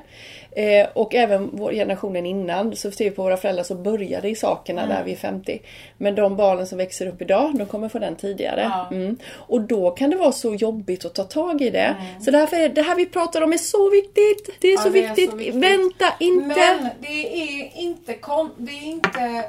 Eh, 0.57 0.87
och 0.95 1.15
även 1.15 1.51
vår 1.53 1.73
generationen 1.73 2.27
innan, 2.27 2.77
så 2.77 2.91
ser 2.91 3.05
vi 3.05 3.11
på 3.11 3.23
våra 3.23 3.37
föräldrar 3.37 3.65
så 3.65 3.75
började 3.75 4.29
i 4.29 4.35
sakerna 4.35 4.83
Mm. 4.83 4.97
där 4.97 5.05
vi 5.05 5.13
är 5.13 5.17
50. 5.17 5.63
Men 5.99 6.15
de 6.15 6.37
barnen 6.37 6.67
som 6.67 6.79
växer 6.79 7.07
upp 7.07 7.23
idag, 7.23 7.55
de 7.59 7.67
kommer 7.67 7.89
få 7.89 7.99
den 7.99 8.17
tidigare. 8.17 8.61
Ja. 8.61 8.89
Mm. 8.91 9.17
Och 9.35 9.61
då 9.61 9.91
kan 9.91 10.11
det 10.11 10.17
vara 10.17 10.33
så 10.33 10.55
jobbigt 10.55 11.05
att 11.05 11.15
ta 11.15 11.25
tag 11.25 11.63
i 11.63 11.71
det. 11.71 11.97
Så 12.25 12.31
därför 12.31 12.57
är 12.57 12.69
det 12.69 12.83
här 12.83 12.97
vi 12.97 13.07
pratar 13.07 13.43
om 13.43 13.53
är 13.53 13.57
så 13.57 13.91
viktigt. 13.91 14.61
Det 14.61 14.69
är, 14.69 14.73
Ja, 14.73 14.81
så, 14.83 14.89
det 14.89 15.05
är 15.05 15.09
så 15.09 15.15
viktigt. 15.15 15.35
viktigt. 15.41 15.55
Vänta 15.55 16.07
inte. 16.21 16.47
Men 16.47 16.89
det 17.01 17.43
är 17.43 17.71
inte 17.77 18.15
kon... 18.15 18.51
Det 18.59 18.73
är 18.73 18.85
inte... 18.87 19.45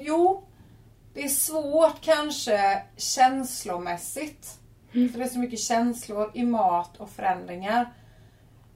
Jo. 0.00 0.42
Det 1.14 1.24
är 1.24 1.28
svårt 1.28 2.00
kanske 2.00 2.82
känslomässigt. 2.96 4.48
För 4.92 5.18
det 5.18 5.24
är 5.24 5.28
så 5.28 5.38
mycket 5.38 5.60
känslor 5.60 6.30
i 6.34 6.44
mat 6.44 6.90
och 6.98 7.10
förändringar. 7.10 7.92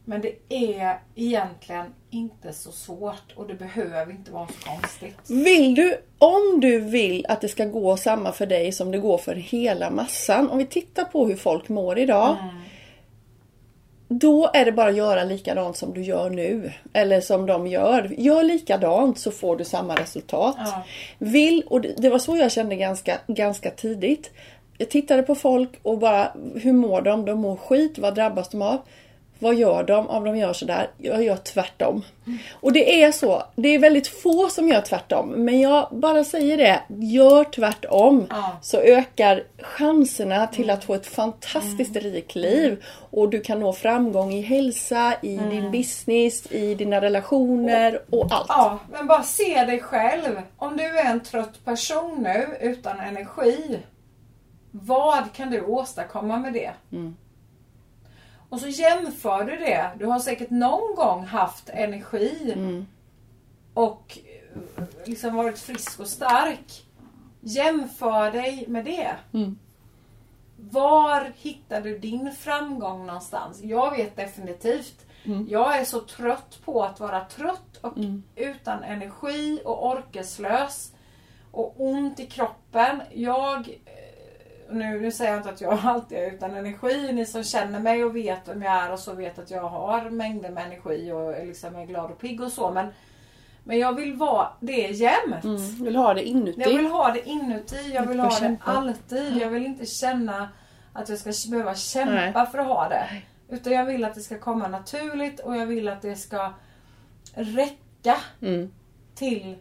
Men 0.05 0.21
det 0.21 0.35
är 0.49 0.99
egentligen 1.15 1.87
inte 2.11 2.53
så 2.53 2.73
svårt 2.73 3.33
och 3.35 3.47
det 3.47 3.55
behöver 3.55 4.13
inte 4.13 4.31
vara 4.31 4.47
så 4.47 4.69
konstigt. 4.69 5.31
Vill 5.31 5.75
du, 5.75 6.01
om 6.19 6.61
du 6.61 6.81
vill 6.81 7.27
att 7.29 7.41
det 7.41 7.49
ska 7.49 7.65
gå 7.65 7.97
samma 7.97 8.33
för 8.33 8.47
dig 8.47 8.73
som 8.73 8.91
det 8.91 8.99
går 8.99 9.19
för 9.19 9.35
hela 9.35 9.91
massan. 9.91 10.51
Om 10.51 10.59
vi 10.59 10.67
tittar 10.67 11.05
på 11.05 11.27
hur 11.27 11.37
folk 11.37 11.69
mår 11.69 11.99
idag. 11.99 12.37
Då 14.09 14.51
är 14.55 14.65
det 14.65 14.73
bara 14.73 14.89
att 14.89 14.97
göra 14.97 15.25
likadant 15.25 15.77
som 15.77 15.95
du 15.95 16.03
gör 16.03 16.31
nu. 16.31 16.73
Eller 16.93 17.21
som 17.21 17.47
de 17.47 17.67
gör. 17.67 18.15
Gör 18.19 18.43
likadant 18.43 19.19
så 19.19 19.31
får 19.31 19.57
du 19.57 19.65
samma 19.65 19.95
resultat. 19.95 20.57
Ja. 20.59 20.83
Vill, 21.19 21.63
och 21.67 21.81
det 21.81 21.95
det 21.99 22.11
var 22.11 22.19
så 22.19 22.37
jag 22.37 22.53
kände 22.53 22.77
ganska, 22.77 23.19
ganska 23.27 23.71
tidigt. 23.71 24.31
Jag 24.79 24.91
tittade 24.91 25.23
på 25.23 25.35
folk 25.35 25.71
och 25.83 25.99
bara, 25.99 26.33
hur 26.55 26.73
mår 26.73 27.03
de? 27.03 27.25
De 27.25 27.41
mår 27.41 27.57
skit, 27.57 27.99
vad 27.99 28.15
drabbas 28.15 28.49
de 28.49 28.63
av? 28.63 28.79
Vad 29.43 29.55
gör 29.55 29.85
de 29.85 30.09
om 30.09 30.25
de 30.25 30.37
gör 30.37 30.53
sådär? 30.53 30.91
Jag 30.99 31.23
gör 31.23 31.37
tvärtom. 31.37 32.03
Och 32.53 32.73
det 32.73 33.03
är 33.03 33.13
så. 33.13 33.43
Det 33.57 33.69
är 33.69 33.79
väldigt 33.79 34.09
få 34.09 34.49
som 34.49 34.69
gör 34.69 34.81
tvärtom. 34.81 35.29
Men 35.29 35.61
jag 35.61 35.89
bara 35.91 36.25
säger 36.25 36.57
det. 36.57 36.83
Gör 36.89 37.45
tvärtom. 37.45 38.27
Ja. 38.31 38.59
Så 38.63 38.77
ökar 38.77 39.43
chanserna 39.63 40.47
till 40.47 40.71
att 40.71 40.85
få 40.85 40.95
ett 40.95 41.07
fantastiskt 41.07 41.97
rikt 41.97 42.35
liv. 42.35 42.85
Och 43.11 43.29
du 43.29 43.41
kan 43.41 43.61
nå 43.61 43.73
framgång 43.73 44.33
i 44.33 44.41
hälsa, 44.41 45.15
i 45.23 45.37
din 45.37 45.71
business, 45.71 46.53
i 46.53 46.75
dina 46.75 47.01
relationer 47.01 48.03
och 48.11 48.27
allt. 48.31 48.47
Ja, 48.49 48.79
men 48.93 49.07
bara 49.07 49.23
se 49.23 49.65
dig 49.65 49.81
själv. 49.81 50.43
Om 50.57 50.77
du 50.77 50.99
är 50.99 51.11
en 51.11 51.21
trött 51.21 51.65
person 51.65 52.23
nu 52.23 52.47
utan 52.61 53.01
energi. 53.01 53.79
Vad 54.71 55.33
kan 55.33 55.51
du 55.51 55.61
åstadkomma 55.61 56.39
med 56.39 56.53
det? 56.53 56.71
Och 58.53 58.61
så 58.61 58.69
jämför 58.69 59.45
du 59.45 59.57
det. 59.57 59.91
Du 59.99 60.07
har 60.07 60.19
säkert 60.19 60.51
någon 60.51 60.95
gång 60.95 61.25
haft 61.25 61.69
energi 61.69 62.53
och 63.75 64.19
eh, 64.77 64.85
liksom 65.05 65.35
varit 65.37 65.59
frisk 65.59 66.01
och 66.01 66.07
stark. 66.07 66.85
Jämför 67.41 68.31
dig 68.31 68.65
med 68.69 68.85
det. 68.85 69.17
Var 70.57 71.33
hittar 71.37 71.81
du 71.81 71.99
din 71.99 72.33
framgång 72.33 73.07
någonstans? 73.07 73.61
Jag 73.63 73.97
vet 73.97 74.17
definitivt. 74.17 75.07
Jag 75.49 75.79
är 75.79 75.85
så 75.85 76.01
trött 76.01 76.59
på 76.65 76.83
att 76.85 77.01
vara 77.01 77.25
trött 77.25 77.77
och 77.81 77.97
utan 78.37 78.83
energi 78.83 79.61
och 79.65 79.87
orkeslös. 79.87 80.93
Och 81.51 81.75
ont 81.77 82.21
i 82.21 82.27
kroppen. 82.27 83.03
Jag, 83.15 83.79
nu, 84.75 85.01
nu 85.01 85.11
säger 85.13 85.31
jag 85.31 85.39
inte 85.41 85.51
att 85.51 85.61
jag 85.61 85.79
alltid 85.85 86.19
är 86.19 86.31
utan 86.31 86.55
energi. 86.55 87.13
Ni 87.13 87.27
som 87.27 87.45
känner 87.45 87.81
mig 87.81 88.05
och 88.05 88.17
vet 88.17 88.49
vem 88.49 88.63
jag 88.63 88.73
är 88.73 88.93
och 88.93 88.99
så 88.99 89.13
vet 89.15 89.39
att 89.39 89.51
jag 89.51 89.63
har 89.63 90.11
mängder 90.11 90.51
med 90.51 90.67
energi 90.67 91.13
och 91.13 91.35
är 91.37 91.47
liksom 91.47 91.77
är 91.77 91.87
glad 91.87 92.11
och 92.11 92.19
pigg 92.19 92.41
och 92.41 92.53
så. 92.53 92.71
Men, 92.71 92.87
men 93.65 93.79
jag 93.79 93.93
vill 93.93 94.15
vara 94.15 94.49
det 94.61 94.87
jämt. 94.91 95.45
Mm. 95.45 95.85
Vill 95.85 95.97
ha 95.97 96.15
det 96.15 96.29
inuti. 96.29 96.61
Jag 96.61 96.77
vill 96.77 96.87
ha 96.87 97.13
det 97.13 97.29
inuti. 97.29 97.93
Jag 97.95 98.07
vill 98.07 98.21
ha 98.21 98.39
det 98.41 98.57
alltid. 98.65 99.37
Jag 99.37 99.51
vill 99.51 99.67
inte 99.67 99.87
känna 99.87 100.49
att 100.93 101.09
jag 101.09 101.19
ska 101.19 101.51
behöva 101.51 101.75
kämpa 101.75 102.13
Nej. 102.15 102.47
för 102.53 102.59
att 102.59 102.67
ha 102.67 102.89
det. 102.89 103.09
Utan 103.49 103.73
jag 103.73 103.85
vill 103.85 104.05
att 104.05 104.15
det 104.15 104.21
ska 104.21 104.39
komma 104.39 104.69
naturligt 104.69 105.41
och 105.41 105.57
jag 105.57 105.67
vill 105.67 105.89
att 105.89 106.03
det 106.03 106.17
ska 106.17 106.53
räcka 107.35 108.17
Mm. 108.43 108.73
till 109.15 109.57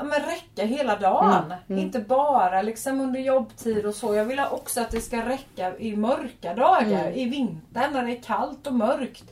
Ja 0.00 0.04
men 0.04 0.20
räcka 0.20 0.64
hela 0.64 0.96
dagen. 0.96 1.54
Mm, 1.68 1.82
Inte 1.82 1.98
bara 2.00 2.62
liksom 2.62 3.00
under 3.00 3.20
jobbtid 3.20 3.86
och 3.86 3.94
så. 3.94 4.14
Jag 4.14 4.24
vill 4.24 4.40
också 4.50 4.80
att 4.80 4.90
det 4.90 5.00
ska 5.00 5.16
räcka 5.28 5.76
i 5.78 5.96
mörka 5.96 6.54
dagar. 6.54 6.82
Mm. 7.06 7.14
I 7.14 7.24
vintern 7.24 7.92
när 7.92 8.04
det 8.06 8.12
är 8.12 8.22
kallt 8.22 8.66
och 8.66 8.72
mörkt. 8.74 9.24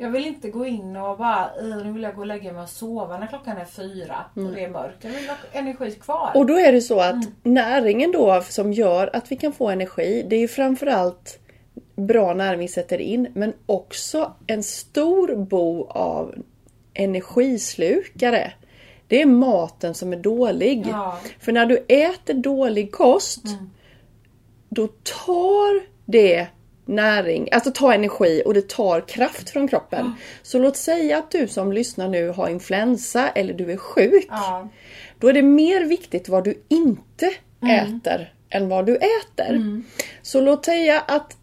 Jag 0.00 0.10
vill 0.10 0.26
inte 0.26 0.50
gå 0.50 0.66
in 0.66 0.96
och 0.96 1.18
bara 1.18 1.50
"Ugh, 1.62 1.84
nu 1.84 1.92
vill 1.92 2.02
jag 2.02 2.14
gå 2.14 2.20
och 2.20 2.26
lägga 2.26 2.52
mig 2.52 2.62
och 2.62 2.68
sova 2.68 3.18
när 3.18 3.26
klockan 3.26 3.56
är 3.56 3.64
fyra 3.64 4.16
och 4.34 4.52
det 4.54 4.64
är 4.64 4.68
mörkt. 4.68 5.04
Jag 5.04 5.10
vill 5.10 5.28
ha 5.28 5.36
energi 5.52 5.90
kvar. 5.90 6.30
Och 6.34 6.46
då 6.46 6.58
är 6.58 6.72
det 6.72 6.80
så 6.80 7.00
att 7.00 7.16
näringen 7.42 8.12
då 8.12 8.42
som 8.48 8.72
gör 8.72 9.10
att 9.16 9.32
vi 9.32 9.36
kan 9.36 9.52
få 9.52 9.68
energi, 9.70 10.26
det 10.28 10.36
är 10.36 10.40
ju 10.40 10.48
framförallt 10.48 11.38
bra 11.96 12.34
näring 12.34 12.58
vi 12.60 12.68
sätter 12.68 12.98
in, 12.98 13.28
men 13.34 13.52
också 13.66 14.32
en 14.46 14.62
stor 14.62 15.36
bo 15.36 15.86
av 15.90 16.34
energislukare. 16.94 18.52
Det 19.08 19.22
är 19.22 19.26
maten 19.26 19.94
som 19.94 20.12
är 20.12 20.16
dålig. 20.16 20.86
Ja. 20.86 21.18
För 21.40 21.52
när 21.52 21.66
du 21.66 21.84
äter 21.88 22.34
dålig 22.34 22.92
kost, 22.92 23.42
då 24.68 24.88
tar 25.26 25.82
det 26.04 26.46
näring, 26.84 27.48
alltså 27.52 27.70
tar 27.70 27.92
energi 27.92 28.42
och 28.46 28.54
det 28.54 28.68
tar 28.68 29.00
kraft 29.00 29.50
från 29.50 29.68
kroppen. 29.68 30.12
Så 30.42 30.58
låt 30.58 30.76
säga 30.76 31.18
att 31.18 31.30
du 31.30 31.48
som 31.48 31.72
lyssnar 31.72 32.08
nu 32.08 32.28
har 32.28 32.48
influensa 32.48 33.28
eller 33.28 33.54
du 33.54 33.72
är 33.72 33.76
sjuk. 33.76 34.26
Ja. 34.28 34.68
Då 35.18 35.28
är 35.28 35.32
det 35.32 35.42
mer 35.42 35.84
viktigt 35.84 36.28
vad 36.28 36.44
du 36.44 36.62
inte 36.68 37.30
äter 37.62 38.34
än 38.50 38.68
vad 38.68 38.86
du 38.86 38.96
äter. 38.96 39.82
Så 40.22 40.40
låt 40.40 40.64
säga 40.64 41.00
att 41.00 41.36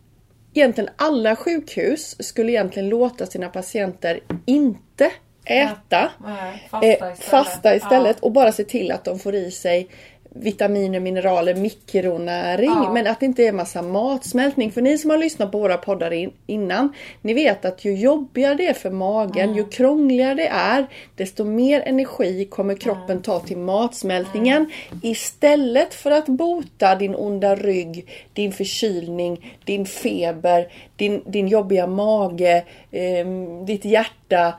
egentligen 0.54 0.90
alla 0.96 1.36
sjukhus 1.36 2.16
skulle 2.20 2.52
egentligen 2.52 2.90
låta 2.90 3.26
sina 3.26 3.50
patienter 3.50 4.20
inte 4.46 5.12
äta. 5.50 6.10
Nej, 6.26 6.68
Fasta 6.70 6.88
fasta 6.88 6.96
istället, 6.96 7.20
eh, 7.20 7.30
fasta 7.30 7.76
istället 7.76 8.20
och 8.20 8.32
bara 8.32 8.52
se 8.52 8.64
till 8.64 8.92
att 8.92 9.04
de 9.04 9.20
får 9.20 9.36
i 9.36 9.52
sig 9.52 9.88
vitaminer, 10.32 11.00
mineraler, 11.00 11.56
mikronäring. 11.56 12.70
Ja. 12.70 12.92
Men 12.94 13.08
att 13.08 13.20
det 13.20 13.26
inte 13.26 13.44
är 13.44 13.52
massa 13.52 13.82
matsmältning. 13.82 14.72
För 14.72 14.82
ni 14.82 14.98
som 14.98 15.10
har 15.10 15.18
lyssnat 15.18 15.52
på 15.52 15.60
våra 15.60 15.78
poddar 15.78 16.12
in, 16.12 16.32
innan, 16.48 16.94
ni 17.22 17.34
vet 17.34 17.66
att 17.66 17.86
ju 17.86 17.96
jobbigare 17.96 18.56
det 18.56 18.68
är 18.68 18.74
för 18.74 18.90
magen, 18.90 19.56
ju 19.56 19.66
krångligare 19.70 20.34
det 20.34 20.48
är, 20.48 20.88
desto 21.16 21.44
mer 21.44 21.82
energi 21.86 22.46
kommer 22.46 22.76
kroppen 22.76 23.22
ta 23.22 23.40
till 23.40 23.58
matsmältningen. 23.58 24.72
Istället 25.04 25.94
för 25.94 26.12
att 26.12 26.28
bota 26.28 26.96
din 26.96 27.16
onda 27.16 27.56
rygg, 27.56 28.08
din 28.34 28.52
förkylning, 28.52 29.58
din 29.66 29.86
feber, 29.86 30.68
din, 30.96 31.24
din 31.26 31.48
jobbiga 31.48 31.88
mage, 31.88 32.64
ehm, 32.92 33.66
ditt 33.66 33.86
hjärta 33.86 34.54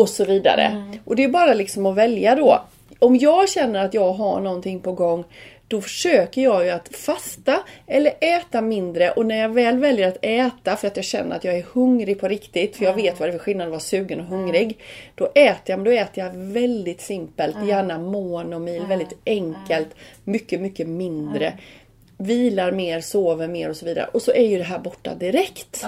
och 0.00 0.08
så 0.08 0.24
vidare. 0.24 0.84
Och 1.04 1.16
det 1.16 1.24
är 1.24 1.28
bara 1.28 1.54
liksom 1.54 1.86
att 1.86 1.94
välja 1.94 2.34
då. 2.34 2.62
Om 2.98 3.16
jag 3.16 3.48
känner 3.48 3.84
att 3.84 3.94
jag 3.94 4.12
har 4.12 4.40
någonting 4.40 4.80
på 4.80 4.92
gång 4.92 5.24
då 5.72 5.80
försöker 5.80 6.42
jag 6.42 6.64
ju 6.64 6.70
att 6.70 6.96
fasta 6.96 7.58
eller 7.86 8.12
äta 8.20 8.60
mindre 8.60 9.10
och 9.10 9.26
när 9.26 9.36
jag 9.36 9.48
väl 9.48 9.78
väljer 9.78 10.08
att 10.08 10.18
äta 10.22 10.76
för 10.76 10.86
att 10.86 10.96
jag 10.96 11.04
känner 11.04 11.36
att 11.36 11.44
jag 11.44 11.58
är 11.58 11.66
hungrig 11.72 12.20
på 12.20 12.28
riktigt 12.28 12.76
för 12.76 12.84
jag 12.84 12.94
vet 12.94 13.20
vad 13.20 13.28
det 13.28 13.32
är 13.32 13.38
för 13.38 13.44
skillnad 13.44 13.66
att 13.66 13.70
vara 13.70 13.80
sugen 13.80 14.20
och 14.20 14.26
hungrig. 14.26 14.78
Då 15.14 15.26
äter 15.34 15.60
jag, 15.64 15.78
men 15.78 15.84
då 15.84 15.90
äter 15.90 16.24
jag 16.24 16.30
väldigt 16.34 17.00
simpelt, 17.00 17.56
gärna 17.66 17.98
monomil, 17.98 18.82
väldigt 18.86 19.18
enkelt, 19.26 19.88
mycket 20.24 20.60
mycket 20.60 20.88
mindre. 20.88 21.52
Vilar 22.16 22.72
mer, 22.72 23.00
sover 23.00 23.48
mer 23.48 23.70
och 23.70 23.76
så 23.76 23.86
vidare. 23.86 24.08
Och 24.12 24.22
så 24.22 24.32
är 24.32 24.48
ju 24.48 24.58
det 24.58 24.64
här 24.64 24.78
borta 24.78 25.14
direkt. 25.14 25.84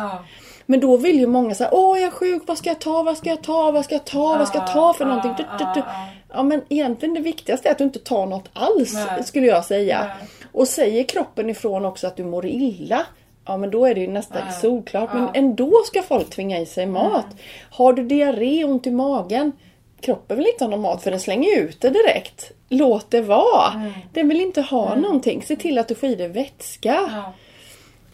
Men 0.66 0.81
då 0.81 0.96
vill 0.96 1.18
ju 1.20 1.27
många 1.27 1.55
säga 1.55 1.68
Åh 1.72 1.98
jag 1.98 2.07
är 2.07 2.11
sjuk, 2.11 2.42
vad 2.46 2.59
ska 2.59 2.70
jag 2.70 2.81
ta, 2.81 3.03
vad 3.03 3.16
ska 3.16 3.29
jag 3.31 3.42
ta, 3.42 3.70
vad 3.70 3.85
ska 3.85 3.94
jag 3.94 4.05
ta, 4.05 4.38
vad 4.38 4.48
ska 4.48 4.59
jag 4.59 4.72
ta 4.72 4.92
för 4.92 5.05
Ja, 5.05 5.09
någonting? 5.09 5.33
Du, 5.37 5.42
du, 5.59 5.64
du. 5.74 5.81
ja, 5.81 6.07
Ja 6.35 6.42
men 6.42 6.62
egentligen 6.68 7.14
det 7.14 7.20
viktigaste 7.20 7.68
är 7.68 7.72
att 7.72 7.79
du 7.79 7.85
inte 7.85 7.98
tar 7.98 8.27
något 8.27 8.50
alls 8.53 8.92
Nej. 8.94 9.24
skulle 9.24 9.46
jag 9.46 9.64
säga. 9.64 9.98
Nej. 10.20 10.29
Och 10.53 10.68
säger 10.68 11.03
kroppen 11.05 11.50
ifrån 11.50 11.85
också 11.85 12.07
att 12.07 12.16
du 12.16 12.24
mår 12.24 12.46
illa 12.46 13.07
Ja 13.46 13.57
men 13.57 13.70
då 13.70 13.87
är 13.87 13.94
det 13.94 14.00
ju 14.00 14.09
nästan 14.09 14.42
Ja. 14.46 14.53
solklart. 14.53 15.11
Men 15.14 15.29
ändå 15.35 15.72
ska 15.87 16.03
folk 16.03 16.31
tvinga 16.31 16.61
i 16.61 16.66
sig 16.66 16.87
mat. 16.87 17.27
Har 17.70 17.92
du 17.92 18.05
diarré, 18.05 18.64
ont 18.64 18.87
i 18.87 18.90
magen. 18.90 19.53
Kroppen 20.00 20.37
vill 20.37 20.46
inte 20.46 20.64
ha 20.64 20.70
någon 20.70 20.81
mat 20.81 21.03
för 21.03 21.11
den 21.11 21.20
slänger 21.20 21.59
ut 21.61 21.81
det 21.81 21.90
direkt. 21.90 22.50
Låt 22.68 23.11
det 23.11 23.20
vara. 23.20 23.90
Den 24.12 24.29
vill 24.29 24.40
inte 24.40 24.61
ha 24.62 24.94
någonting. 24.94 25.42
Se 25.42 25.57
till 25.57 25.79
att 25.79 25.88
du 25.88 25.94
får 25.94 26.09
i 26.09 26.14
dig 26.14 26.29
vätska. 26.29 26.94
Ja. 27.12 27.33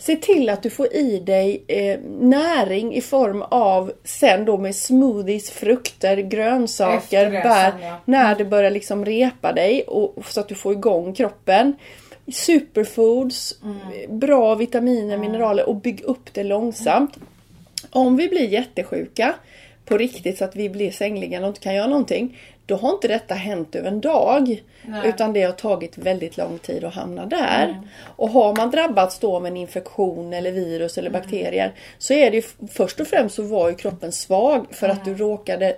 Se 0.00 0.16
till 0.16 0.48
att 0.48 0.62
du 0.62 0.70
får 0.70 0.94
i 0.94 1.18
dig 1.18 1.64
eh, 1.68 2.00
näring 2.20 2.94
i 2.94 3.00
form 3.00 3.42
av 3.42 3.92
sen 4.04 4.44
då 4.44 4.56
med 4.58 4.76
smoothies, 4.76 5.50
frukter, 5.50 6.16
grönsaker, 6.16 7.30
bär. 7.30 7.72
ja. 7.82 7.96
När 8.04 8.34
det 8.34 8.44
börjar 8.44 8.70
liksom 8.70 9.04
repa 9.04 9.52
dig 9.52 9.82
och, 9.82 10.24
så 10.26 10.40
att 10.40 10.48
du 10.48 10.54
får 10.54 10.72
igång 10.72 11.14
kroppen. 11.14 11.72
Superfoods, 12.32 13.54
Mm. 13.62 14.18
bra 14.18 14.54
vitaminer, 14.54 15.18
mineraler 15.18 15.68
och 15.68 15.76
bygg 15.76 16.00
upp 16.04 16.34
det 16.34 16.44
långsamt. 16.44 17.16
Om 17.90 18.16
vi 18.16 18.28
blir 18.28 18.48
jättesjuka 18.48 19.34
på 19.84 19.98
riktigt 19.98 20.38
så 20.38 20.44
att 20.44 20.56
vi 20.56 20.68
blir 20.68 20.90
sängliggande 20.90 21.48
och 21.48 21.50
inte 21.50 21.60
kan 21.60 21.74
göra 21.74 21.86
någonting. 21.86 22.38
Då 22.70 22.76
har 22.76 22.90
inte 22.90 23.08
detta 23.08 23.34
hänt 23.34 23.74
över 23.74 23.88
en 23.88 24.00
dag. 24.00 24.62
Nej. 24.82 25.08
Utan 25.08 25.32
det 25.32 25.42
har 25.42 25.52
tagit 25.52 25.98
väldigt 25.98 26.36
lång 26.36 26.58
tid 26.58 26.84
att 26.84 26.94
hamna 26.94 27.26
där. 27.26 27.64
Mm. 27.68 27.88
Och 28.16 28.28
har 28.30 28.56
man 28.56 28.70
drabbats 28.70 29.18
då 29.18 29.36
av 29.36 29.46
en 29.46 29.56
infektion 29.56 30.32
eller 30.32 30.52
virus 30.52 30.98
eller 30.98 31.08
Mm. 31.10 31.22
bakterier. 31.22 31.72
Så 31.98 32.12
är 32.14 32.30
det 32.30 32.36
ju 32.36 32.42
först 32.72 33.00
och 33.00 33.06
främst 33.06 33.34
så 33.34 33.42
var 33.42 33.68
ju 33.68 33.74
kroppen 33.74 34.12
svag 34.12 34.66
för 34.70 34.88
att 34.88 35.06
Mm. 35.06 35.18
du 35.18 35.24
råkade 35.24 35.76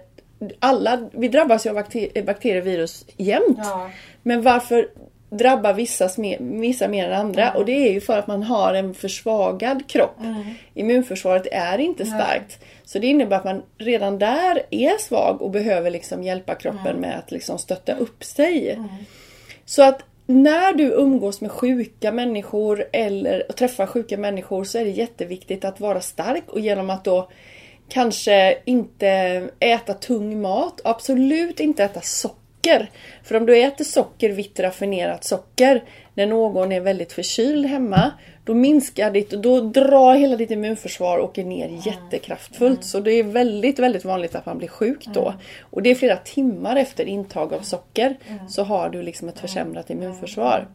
alla, 0.58 1.08
vi 1.12 1.28
drabbas 1.28 1.66
ju 1.66 1.70
av 1.70 1.76
bakter- 1.76 2.22
bakterier 2.22 2.60
och 2.60 2.66
virus 2.66 3.04
jämt. 3.16 3.58
Ja. 3.58 3.90
Men 4.22 4.42
varför 4.42 4.88
drabbar 5.38 5.72
vissa, 5.72 6.08
vissa 6.38 6.88
mer 6.88 7.06
än 7.06 7.20
andra? 7.20 7.50
Och 7.50 7.64
det 7.64 7.88
är 7.88 7.92
ju 7.92 8.00
för 8.00 8.18
att 8.18 8.26
man 8.26 8.42
har 8.42 8.74
en 8.74 8.94
försvagad 8.94 9.88
kropp. 9.88 10.16
Immunförsvaret 10.74 11.46
är 11.52 11.78
inte 11.78 12.06
starkt. 12.06 12.64
Så 12.84 12.98
det 12.98 13.06
innebär 13.06 13.36
att 13.36 13.44
man 13.44 13.62
redan 13.78 14.18
där 14.18 14.62
är 14.70 14.98
svag 14.98 15.42
och 15.42 15.50
behöver 15.50 15.90
liksom 15.90 16.22
hjälpa 16.22 16.54
kroppen 16.54 16.96
med 16.96 17.18
att 17.18 17.30
liksom 17.30 17.58
stötta 17.58 17.94
upp 17.94 18.24
sig. 18.24 18.78
Så 19.64 19.82
att 19.82 20.04
när 20.26 20.72
du 20.72 20.84
umgås 20.84 21.40
med 21.40 21.50
sjuka 21.50 22.12
människor 22.12 22.84
eller 22.92 23.42
träffar 23.42 23.86
sjuka 23.86 24.18
människor 24.18 24.64
så 24.64 24.78
är 24.78 24.84
det 24.84 24.90
jätteviktigt 24.90 25.64
att 25.64 25.80
vara 25.80 26.00
stark 26.00 26.44
och 26.46 26.60
genom 26.60 26.90
att 26.90 27.04
då 27.04 27.30
kanske 27.88 28.58
inte 28.64 29.08
äta 29.60 29.94
tung 29.94 30.40
mat. 30.40 30.80
Absolut 30.84 31.60
inte 31.60 31.84
äta 31.84 32.00
socker. 32.62 32.90
För 33.22 33.34
om 33.34 33.46
du 33.46 33.62
äter 33.62 33.84
socker, 33.84 34.30
vitt 34.30 34.60
raffinerat 34.60 35.24
socker, 35.24 35.84
när 36.14 36.26
någon 36.26 36.72
är 36.72 36.80
väldigt 36.80 37.12
förkyld 37.12 37.66
hemma, 37.66 38.12
då 38.44 38.54
minskar 38.54 39.10
ditt, 39.10 39.30
då 39.30 39.60
drar 39.60 40.14
hela 40.14 40.36
ditt 40.36 40.50
immunförsvar 40.50 41.18
och 41.18 41.24
åker 41.24 41.44
ner 41.44 41.80
jättekraftfullt. 41.86 42.84
Så 42.84 43.00
det 43.00 43.12
är 43.12 43.22
väldigt, 43.22 43.78
väldigt 43.78 44.04
vanligt 44.04 44.34
att 44.34 44.46
man 44.46 44.58
blir 44.58 44.68
sjuk 44.68 45.06
då. 45.14 45.34
Och 45.60 45.82
det 45.82 45.90
är 45.90 45.94
flera 45.94 46.16
timmar 46.16 46.76
efter 46.76 47.04
intag 47.04 47.52
av 47.52 47.60
socker 47.60 48.16
så 48.48 48.62
har 48.62 48.88
du 48.88 49.02
liksom 49.02 49.28
ett 49.28 49.38
försämrat 49.38 49.90
immunförsvar. 49.90 50.66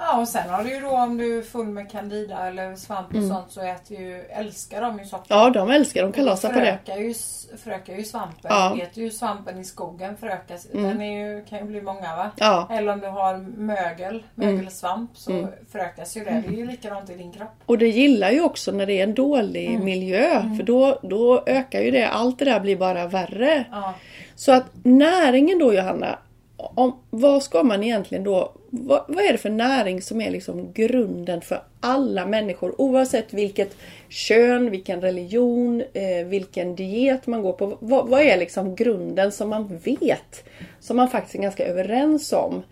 Ja 0.00 0.20
och 0.20 0.28
sen 0.28 0.50
har 0.50 0.64
du 0.64 0.74
ju 0.74 0.80
då 0.80 0.88
om 0.90 1.16
du 1.16 1.38
är 1.38 1.42
full 1.42 1.66
med 1.66 1.90
candida 1.90 2.46
eller 2.48 2.76
svamp 2.76 3.08
och 3.08 3.14
Mm. 3.14 3.28
sånt 3.28 3.46
så 3.52 3.60
äter 3.60 4.00
ju, 4.00 4.20
älskar 4.22 4.80
de 4.80 4.98
ju 4.98 5.04
socker. 5.04 5.34
Ja, 5.34 5.50
de 5.50 5.70
älskar, 5.70 6.02
de 6.02 6.12
kalasar 6.12 6.48
på 6.52 6.58
det. 6.60 6.78
Ju, 6.98 7.14
förökar 7.58 7.94
ju 7.94 8.04
svampen. 8.04 8.50
Ja. 8.50 8.74
Vet 8.78 8.96
ju 8.96 9.10
svampen 9.10 9.58
i 9.58 9.64
skogen 9.64 10.16
förökas. 10.16 10.66
Den 10.72 11.02
är 11.02 11.18
ju, 11.36 11.44
kan 11.44 11.58
ju 11.58 11.64
bli 11.64 11.80
många 11.82 12.16
va? 12.16 12.30
Ja. 12.36 12.68
Eller 12.70 12.92
om 12.92 13.00
du 13.00 13.06
har 13.06 13.36
mögel, 13.56 14.22
mögelsvamp 14.34 15.10
så 15.14 15.48
förökas 15.72 16.16
ju 16.16 16.24
det. 16.24 16.30
Det 16.48 16.54
är 16.54 16.58
ju 16.58 16.66
likadant 16.66 17.10
i 17.10 17.14
din 17.14 17.32
kropp. 17.32 17.52
Och 17.66 17.78
det 17.78 17.88
gillar 17.88 18.30
ju 18.30 18.40
också 18.40 18.72
när 18.72 18.86
det 18.86 18.92
är 18.92 19.02
en 19.04 19.14
dålig 19.14 19.80
miljö. 19.80 20.42
För 20.56 20.62
då, 20.62 20.98
då 21.02 21.42
ökar 21.46 21.80
ju 21.80 21.90
det, 21.90 22.08
allt 22.08 22.38
det 22.38 22.44
där 22.44 22.60
blir 22.60 22.76
bara 22.76 23.06
värre. 23.06 23.64
Ja. 23.70 23.94
Så 24.34 24.52
att 24.52 24.64
näringen 24.82 25.58
då 25.58 25.74
Johanna, 25.74 26.18
om, 26.56 26.98
vad 27.10 27.42
ska 27.42 27.62
man 27.62 27.82
egentligen 27.84 28.24
då, 28.24 28.52
vad, 28.70 29.04
vad 29.08 29.24
är 29.24 29.32
det 29.32 29.38
för 29.38 29.50
näring 29.50 30.02
som 30.02 30.20
är 30.20 30.30
liksom 30.30 30.72
grunden 30.72 31.40
för 31.40 31.62
alla 31.80 32.26
människor 32.26 32.80
oavsett 32.80 33.32
vilket 33.32 33.76
kön, 34.08 34.70
vilken 34.70 35.00
religion, 35.00 35.82
eh, 35.92 36.26
vilken 36.26 36.76
diet 36.76 37.26
man 37.26 37.42
går 37.42 37.52
på. 37.52 37.78
Vad, 37.80 38.08
vad 38.08 38.20
är 38.20 38.36
liksom 38.36 38.74
grunden 38.74 39.32
som 39.32 39.48
man 39.48 39.78
vet, 39.78 40.44
som 40.80 40.96
man 40.96 41.10
faktiskt 41.10 41.34
är 41.34 41.42
ganska 41.42 41.66
överens 41.66 42.32
om 42.32 42.62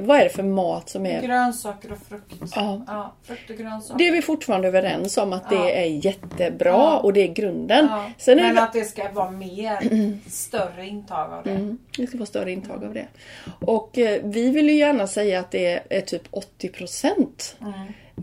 vad 0.00 0.20
är 0.20 0.24
det 0.24 0.30
för 0.30 0.42
mat 0.42 0.88
som 0.88 1.06
är... 1.06 1.22
Grönsaker 1.22 1.92
och 1.92 1.98
frukt. 2.08 2.52
Ja. 2.54 2.82
Ja, 2.86 3.14
frukt 3.22 3.50
och 3.50 3.56
grönsaker. 3.56 3.98
Det 3.98 4.08
är 4.08 4.12
vi 4.12 4.22
fortfarande 4.22 4.68
överens 4.68 5.16
om 5.18 5.32
att 5.32 5.44
Ja. 5.50 5.56
det 5.64 5.78
är 5.82 6.06
jättebra 6.06 6.70
Ja. 6.70 6.98
och 6.98 7.12
det 7.12 7.20
är 7.20 7.32
grunden. 7.34 7.88
Sen 8.18 8.38
är 8.38 8.42
Men 8.42 8.54
det... 8.54 8.62
att 8.62 8.72
det 8.72 8.84
ska 8.84 9.08
vara 9.12 9.30
mer, 9.30 9.78
större 10.30 10.86
intag 10.86 11.32
av 11.32 11.44
det. 11.44 11.50
Mm, 11.50 11.78
det 11.96 12.06
ska 12.06 12.18
vara 12.18 12.26
större 12.26 12.52
intag 12.52 12.84
av 12.84 12.94
det. 12.94 13.06
Och 13.60 13.98
eh, 13.98 14.20
vi 14.24 14.50
vill 14.50 14.68
ju 14.68 14.76
gärna 14.76 15.06
säga 15.06 15.40
att 15.40 15.50
det 15.50 15.66
är, 15.66 15.82
är 15.90 16.00
typ 16.00 16.22
80 16.30 16.68
procent. 16.68 17.56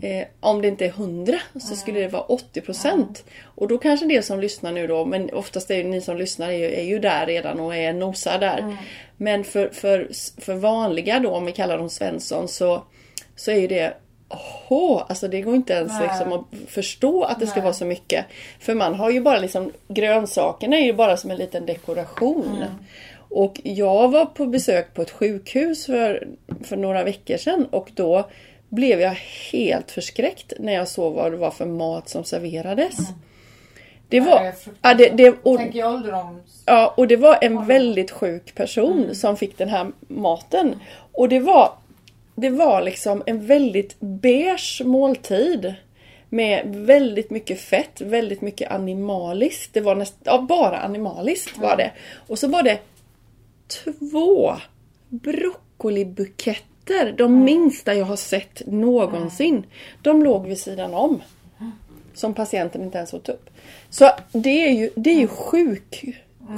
Eh, 0.02 0.26
om 0.40 0.62
det 0.62 0.68
inte 0.68 0.84
är 0.84 0.88
100 0.88 1.38
så 1.60 1.76
skulle 1.76 2.00
det 2.00 2.08
vara 2.08 2.22
80 2.22 2.60
procent. 2.60 3.24
Och 3.42 3.68
då 3.68 3.78
kanske 3.78 4.06
det 4.06 4.22
som 4.22 4.40
lyssnar 4.40 4.72
nu 4.72 4.86
då, 4.86 5.04
men 5.04 5.30
oftast 5.32 5.70
är 5.70 5.74
ju 5.76 5.84
ni 5.84 6.00
som 6.00 6.16
lyssnar 6.16 6.48
är 6.48 6.52
ju, 6.52 6.74
är 6.74 6.82
ju 6.84 6.98
där 6.98 7.26
redan 7.26 7.60
och 7.60 7.76
är 7.76 7.92
nosar 7.92 8.38
där. 8.38 8.76
Men 9.22 9.44
för, 9.44 9.68
för, 9.68 10.08
för 10.40 10.54
vanliga 10.54 11.20
då, 11.20 11.30
om 11.30 11.46
vi 11.46 11.52
kallar 11.52 11.78
dem 11.78 11.90
Svensson, 11.90 12.48
så, 12.48 12.82
så 13.36 13.50
är 13.50 13.56
ju 13.56 13.66
det 13.66 13.94
Åh, 14.68 15.04
alltså 15.08 15.28
det 15.28 15.40
går 15.40 15.54
inte 15.54 15.72
ens 15.72 15.92
liksom 16.02 16.32
att 16.32 16.44
förstå 16.68 17.22
att 17.22 17.40
det 17.40 17.46
ska 17.46 17.56
Nej. 17.56 17.64
vara 17.64 17.74
så 17.74 17.84
mycket. 17.84 18.24
För 18.60 18.74
man 18.74 18.94
har 18.94 19.10
ju 19.10 19.20
bara 19.20 19.38
liksom, 19.38 19.72
grönsakerna 19.88 20.76
är 20.76 20.84
ju 20.84 20.92
bara 20.92 21.16
som 21.16 21.30
en 21.30 21.36
liten 21.36 21.66
dekoration. 21.66 22.56
Mm. 22.56 22.68
Och 23.28 23.60
jag 23.64 24.08
var 24.08 24.26
på 24.26 24.46
besök 24.46 24.94
på 24.94 25.02
ett 25.02 25.10
sjukhus 25.10 25.86
för, 25.86 26.28
för 26.64 26.76
några 26.76 27.04
veckor 27.04 27.36
sedan 27.36 27.66
och 27.70 27.90
då 27.94 28.28
blev 28.68 29.00
jag 29.00 29.16
helt 29.52 29.90
förskräckt 29.90 30.52
när 30.58 30.72
jag 30.72 30.88
såg 30.88 31.14
vad 31.14 31.32
det 31.32 31.38
var 31.38 31.50
för 31.50 31.66
mat 31.66 32.08
som 32.08 32.24
serverades. 32.24 32.98
Mm. 32.98 33.12
Det 34.10 34.20
var... 34.20 34.40
är 34.40 34.54
Ja, 34.82 34.94
det, 34.94 35.08
det, 35.08 35.34
och. 35.42 35.60
Ja, 36.66 36.94
och 36.96 37.08
det 37.08 37.16
var 37.16 37.38
en 37.40 37.66
väldigt 37.66 38.10
sjuk 38.10 38.54
person 38.54 39.14
som 39.14 39.36
fick 39.36 39.58
den 39.58 39.68
här 39.68 39.86
maten. 40.08 40.76
Och 41.12 41.28
det 41.28 41.40
var, 41.40 41.72
det 42.34 42.50
var 42.50 42.82
liksom 42.82 43.22
en 43.26 43.46
väldigt 43.46 43.96
beige 44.00 44.82
måltid. 44.84 45.74
Med 46.32 46.62
väldigt 46.66 47.30
mycket 47.30 47.60
fett, 47.60 48.00
väldigt 48.00 48.40
mycket 48.40 48.70
animaliskt. 48.70 49.74
Det 49.74 49.80
var 49.80 49.94
näst, 49.94 50.14
ja, 50.24 50.46
bara 50.48 50.78
animaliskt 50.78 51.58
var 51.58 51.76
det. 51.76 51.90
Och 52.28 52.38
så 52.38 52.48
var 52.48 52.62
det 52.62 52.78
två 53.84 54.56
broccolibuketter. 55.08 57.12
De 57.16 57.44
minsta 57.44 57.94
jag 57.94 58.06
har 58.06 58.16
sett 58.16 58.62
någonsin. 58.66 59.66
De 60.02 60.22
låg 60.22 60.46
vid 60.46 60.58
sidan 60.58 60.94
om. 60.94 61.22
Som 62.14 62.34
patienten 62.34 62.82
inte 62.82 62.98
ens 62.98 63.14
åt 63.14 63.28
upp. 63.28 63.50
Så 63.90 64.10
det 64.32 64.68
är 64.68 64.72
ju, 64.72 64.90
det 64.96 65.10
är 65.10 65.14
ju 65.20 65.28
sjuk, 65.28 66.04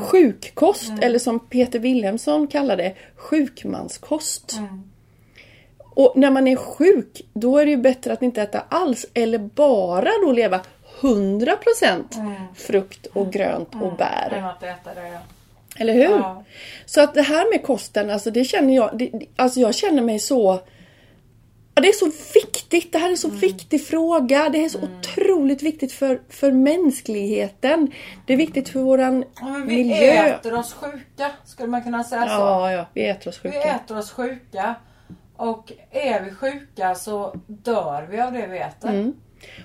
sjukkost. 0.00 0.92
Eller 1.02 1.18
som 1.18 1.40
Peter 1.40 1.78
Wilhelmsson 1.78 2.46
kallar 2.46 2.76
det, 2.76 2.92
sjukmanskost. 3.14 4.54
Och 5.94 6.12
när 6.16 6.30
man 6.30 6.48
är 6.48 6.56
sjuk, 6.56 7.22
då 7.32 7.58
är 7.58 7.64
det 7.64 7.70
ju 7.70 7.76
bättre 7.76 8.12
att 8.12 8.22
inte 8.22 8.42
äta 8.42 8.62
alls. 8.68 9.06
Eller 9.14 9.38
bara 9.38 10.10
då 10.26 10.32
leva 10.32 10.60
100% 11.00 12.02
frukt 12.54 13.06
och 13.06 13.32
grönt 13.32 13.68
och 13.82 13.96
bär. 13.96 14.32
Än 14.36 14.44
att 14.44 14.62
äta 14.62 14.94
det. 14.94 15.18
Eller 15.76 15.92
hur? 15.92 16.02
Ja. 16.10 16.44
Så 16.86 17.00
att 17.00 17.14
det 17.14 17.22
här 17.22 17.50
med 17.50 17.62
kosten, 17.62 18.10
alltså 18.10 18.30
det 18.30 18.44
känner 18.44 18.74
jag, 18.76 18.90
det- 18.98 19.10
alltså 19.36 19.60
jag 19.60 19.74
känner 19.74 20.02
mig 20.02 20.18
så 20.18 20.60
Ja, 21.74 21.82
det 21.82 21.88
är 21.88 21.92
så 21.92 22.10
viktigt, 22.34 22.92
det 22.92 22.98
här 22.98 23.04
är 23.04 23.08
Mm. 23.08 23.16
så 23.16 23.28
viktig 23.28 23.86
fråga. 23.86 24.48
Det 24.48 24.64
är 24.64 24.68
så 24.68 24.78
otroligt 24.82 25.62
viktigt 25.62 25.92
för, 25.92 26.20
för 26.28 26.52
mänskligheten. 26.52 27.90
Det 28.26 28.32
är 28.32 28.36
viktigt 28.36 28.68
för 28.68 28.80
våran 28.80 29.24
Ja, 29.40 29.62
vi 29.66 29.76
miljö. 29.76 30.12
äter 30.12 30.54
oss 30.58 30.72
sjuka, 30.72 31.30
skulle 31.44 31.68
man 31.68 31.82
kunna 31.82 32.04
säga 32.04 32.22
så. 32.22 32.28
Ja, 32.28 32.72
ja, 32.72 32.86
vi 32.94 33.08
äter 33.08 33.28
oss 33.28 33.40
Vi 33.42 33.50
sjuka. 33.50 33.62
äter 33.74 33.98
oss 33.98 34.10
sjuka. 34.10 34.74
Och 35.36 35.72
är 35.90 36.22
vi 36.22 36.30
sjuka 36.30 36.94
så 36.94 37.34
dör 37.46 38.06
vi 38.10 38.20
av 38.20 38.32
det 38.32 38.46
vi 38.46 38.58
äter. 38.58 38.88
Mm. 38.90 39.12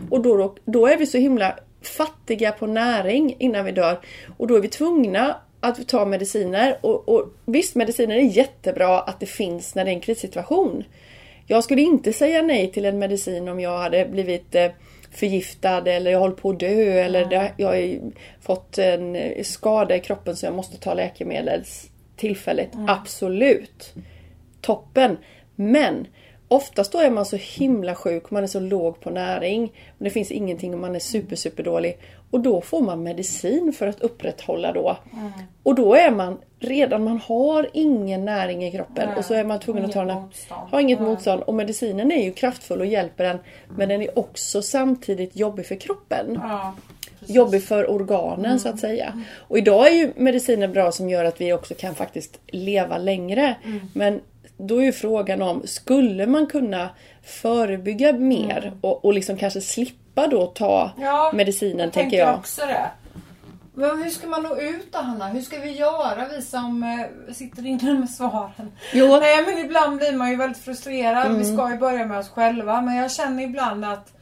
Och 0.10 0.22
då, 0.22 0.38
då, 0.38 0.56
då 0.65 0.88
är 0.88 0.98
vi 0.98 1.06
så 1.06 1.17
himla 1.17 1.56
fattiga 1.98 2.52
på 2.52 2.67
näring 2.67 3.36
innan 3.39 3.65
vi 3.65 3.72
dör. 3.72 4.00
Och 4.38 4.48
då 4.48 4.56
är 4.56 4.60
vi 4.62 4.67
tvungna 4.67 5.36
att 5.60 5.88
ta 5.88 6.06
mediciner. 6.06 6.78
Och, 6.82 7.10
och 7.10 7.34
visst, 7.46 7.76
mediciner 7.76 8.15
är 8.15 8.22
jättebra 8.22 9.00
att 9.02 9.20
det 9.20 9.26
finns 9.26 9.76
när 9.76 9.86
det 9.86 9.91
är 9.91 9.96
en 9.96 10.02
krissituation. 10.02 10.84
Jag 11.49 11.63
skulle 11.63 11.81
inte 11.81 12.13
säga 12.13 12.41
nej 12.41 12.71
till 12.71 12.86
en 12.86 12.99
medicin 12.99 13.47
om 13.47 13.60
jag 13.60 13.77
hade 13.77 14.05
blivit 14.05 14.55
eh, 14.55 14.71
förgiftad 15.12 15.88
eller 15.88 16.12
jag 16.12 16.19
håller 16.19 16.36
på 16.36 16.49
att 16.49 16.60
dö 16.60 17.03
eller 17.03 17.53
jag 17.57 17.67
har 17.67 17.99
fått 18.41 18.77
en 18.77 19.15
eh, 19.15 19.43
skada 19.43 19.95
i 19.95 19.99
kroppen 19.99 20.36
så 20.36 20.45
jag 20.45 20.53
måste 20.53 20.77
ta 20.77 20.93
läkemedel 20.93 21.63
tillfälligt. 22.15 22.71
Absolut 22.88 23.93
toppen. 24.62 25.17
Men 25.55 26.07
oftast 26.47 26.91
då 26.91 26.99
är 26.99 27.10
man 27.10 27.25
så 27.25 27.36
himla 27.36 27.95
sjuk, 27.95 28.31
man 28.31 28.43
är 28.43 28.47
så 28.47 28.60
låg 28.60 28.99
på 28.99 29.10
näring. 29.10 29.63
Och 29.97 30.03
det 30.03 30.10
finns 30.10 30.31
ingenting 30.31 30.73
och 30.73 30.79
man 30.79 30.95
är 30.95 30.99
super, 30.99 31.36
super 31.36 31.63
dålig. 31.63 31.97
Och 32.31 32.39
då 32.39 32.61
får 32.61 32.81
man 32.81 33.03
medicin 33.03 33.73
för 33.73 33.87
att 33.87 34.01
upprätthålla 34.01 34.71
då. 34.73 34.97
Och 35.63 35.75
då 35.75 35.93
är 35.95 36.11
man 36.11 36.37
redan, 36.59 37.03
man 37.03 37.17
har 37.17 37.69
ingen 37.73 38.25
näring 38.25 38.65
i 38.65 38.71
kroppen. 38.71 39.07
Nej, 39.09 39.17
Och 39.17 39.25
så 39.25 39.33
är 39.33 39.43
man 39.43 39.59
tvungen 39.59 39.85
att 39.85 39.91
ta 39.91 40.01
inget 40.03 40.15
den 40.15 40.23
motstånd. 40.23 40.69
har 40.71 40.79
inget 40.79 40.99
Nej. 40.99 41.09
motstånd. 41.09 41.43
Och 41.43 41.53
medicinen 41.53 42.11
är 42.11 42.23
ju 42.23 42.31
kraftfull 42.31 42.79
och 42.79 42.85
hjälper 42.85 43.23
en. 43.23 43.37
Men 43.77 43.89
den 43.89 44.01
är 44.01 44.19
också 44.19 44.61
samtidigt 44.61 45.35
jobbig 45.35 45.65
för 45.65 45.75
kroppen 45.75 46.39
Ja, 46.43 46.75
jobbig 47.25 47.63
för 47.63 47.91
organen 47.91 48.59
så 48.59 48.69
att 48.69 48.79
säga. 48.79 49.23
Och 49.37 49.57
idag 49.57 49.87
är 49.87 49.91
ju 49.95 50.11
mediciner 50.15 50.67
bra 50.67 50.91
som 50.91 51.09
gör 51.09 51.25
att 51.25 51.41
vi 51.41 51.53
också 51.53 51.73
kan 51.73 51.95
faktiskt 51.95 52.39
leva 52.47 52.97
längre. 52.97 53.55
Men 53.93 54.21
då 54.57 54.77
är 54.81 54.85
ju 54.85 54.91
frågan 54.91 55.41
om, 55.41 55.61
skulle 55.65 56.27
man 56.27 56.47
kunna 56.47 56.89
förebygga 57.23 58.13
mer 58.13 58.71
och, 58.81 59.05
och 59.05 59.13
liksom 59.13 59.37
kanske 59.37 59.61
slippa 59.61 59.93
då 60.27 60.45
ta 60.45 60.91
Ja, 60.97 61.32
medicinen 61.34 61.80
jag 61.80 61.93
tänker 61.93 62.17
jag. 62.17 62.36
också 62.36 62.62
det. 62.65 62.89
Men 63.73 64.03
hur 64.03 64.10
ska 64.10 64.27
man 64.27 64.43
nå 64.43 64.56
ut 64.58 64.93
då 64.93 64.99
Hanna? 64.99 65.27
Hur 65.27 65.41
ska 65.41 65.60
vi 65.60 65.71
göra 65.71 66.25
vi 66.36 66.41
som 66.41 66.84
eh, 66.84 67.34
sitter 67.34 67.65
inne 67.65 67.93
med 67.93 68.10
svaren? 68.10 68.71
Jo. 68.93 69.17
Nej 69.21 69.45
men 69.45 69.58
ibland 69.58 69.97
blir 69.97 70.17
man 70.17 70.30
ju 70.30 70.36
väldigt 70.36 70.63
frustrerad. 70.63 71.27
Vi 71.36 71.43
Mm. 71.43 71.58
ska 71.58 71.71
ju 71.71 71.77
börja 71.77 72.06
med 72.06 72.17
oss 72.19 72.30
själva. 72.30 72.82
Men 72.82 72.95
jag 72.95 73.12
känner 73.12 73.43
ibland 73.43 73.86
att 73.86 74.13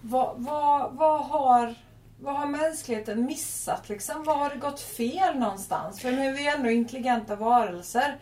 vad, 0.00 0.34
vad, 0.36 0.92
vad, 0.92 1.20
har, 1.24 1.74
vad 2.20 2.34
har 2.36 2.46
mänskligheten 2.46 3.24
missat 3.24 3.88
liksom? 3.88 4.24
Vad 4.24 4.38
har 4.38 4.50
det 4.50 4.56
gått 4.56 4.80
fel 4.80 5.38
någonstans? 5.38 6.00
För 6.00 6.12
nu 6.12 6.26
är 6.28 6.32
vi 6.32 6.48
ändå 6.48 6.70
intelligenta 6.70 7.36
varelser. 7.36 8.16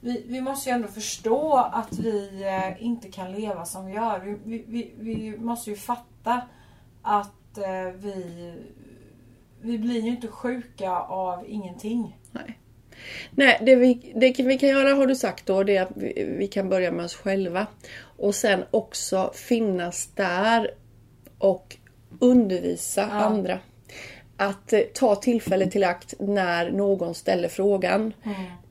Vi, 0.00 0.24
vi 0.28 0.40
måste 0.40 0.68
ju 0.70 0.74
ändå 0.74 0.88
förstå 0.88 1.56
att 1.72 1.98
vi 1.98 2.42
eh, 2.44 2.84
inte 2.86 3.08
kan 3.08 3.32
leva 3.32 3.64
som 3.64 3.86
vi 3.86 3.92
gör. 3.92 4.18
Vi, 4.18 4.38
vi, 4.44 4.64
vi, 4.66 4.94
vi 4.98 5.38
måste 5.38 5.70
ju 5.70 5.76
fatta 5.76 6.02
att 7.02 7.58
eh, 7.58 7.92
vi, 7.94 8.52
vi 9.60 9.78
blir 9.78 10.00
ju 10.00 10.08
inte 10.08 10.28
sjuka 10.28 10.90
av 11.00 11.44
ingenting. 11.48 12.18
Nej. 12.32 12.58
Nej, 13.30 13.58
det 13.62 13.76
vi, 13.76 14.12
det 14.14 14.38
vi 14.38 14.58
kan 14.58 14.68
göra 14.68 14.94
har 14.94 15.06
du 15.06 15.16
sagt 15.16 15.46
då, 15.46 15.62
det 15.62 15.76
är 15.76 15.82
att 15.82 15.92
vi, 15.94 16.34
vi 16.38 16.46
kan 16.46 16.68
börja 16.68 16.92
med 16.92 17.04
oss 17.04 17.14
själva. 17.14 17.66
Och 18.18 18.34
sen 18.34 18.64
också 18.70 19.30
finnas 19.34 20.06
där 20.14 20.70
och 21.38 21.76
undervisa 22.18 23.04
andra. 23.04 23.58
Att 24.36 24.72
eh, 24.72 24.80
ta 24.80 25.16
tillfället 25.16 25.70
till 25.70 25.84
akt 25.84 26.14
när 26.18 26.70
någon 26.70 27.14
ställer 27.14 27.48
frågan. 27.48 28.12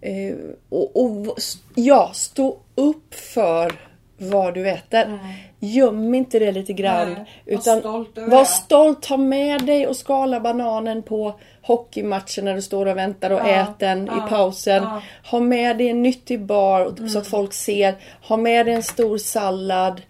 Eh, 0.02 0.36
och, 0.70 1.04
och 1.04 1.38
ja, 1.76 2.12
stå 2.14 2.60
upp 2.76 3.14
för 3.14 3.93
vad 4.30 4.54
du 4.54 4.70
äter. 4.70 5.20
Göm 5.60 6.14
inte 6.16 6.40
det 6.40 6.52
lite 6.52 6.74
grann. 6.74 7.08
Nej, 7.14 7.26
var 7.46 7.54
utan 7.54 7.80
stolt 7.80 8.18
var 8.18 8.44
stolt, 8.46 9.02
ta 9.02 9.18
med 9.18 9.66
dig 9.66 9.88
och 9.88 9.96
skala 9.96 10.40
bananen 10.40 11.04
på 11.04 11.40
hockeymatchen 11.62 12.46
när 12.46 12.56
du 12.56 12.62
står 12.62 12.86
och 12.86 12.98
väntar 12.98 13.30
och 13.30 13.40
Ja, 13.40 13.48
ät 13.48 13.80
den 13.80 14.06
ja, 14.12 14.26
i 14.26 14.30
pausen. 14.30 14.84
ja. 14.84 15.02
Ha 15.32 15.40
med 15.40 15.78
dig 15.78 15.90
en 15.90 16.04
nyttig 16.04 16.46
bar 16.46 17.08
så 17.08 17.20
att 17.20 17.28
folk 17.28 17.54
ser. 17.54 17.96
Ha 18.28 18.38
med 18.38 18.66
dig 18.66 18.76
en 18.76 18.84
stor 18.84 19.18
sallad. 19.18 20.02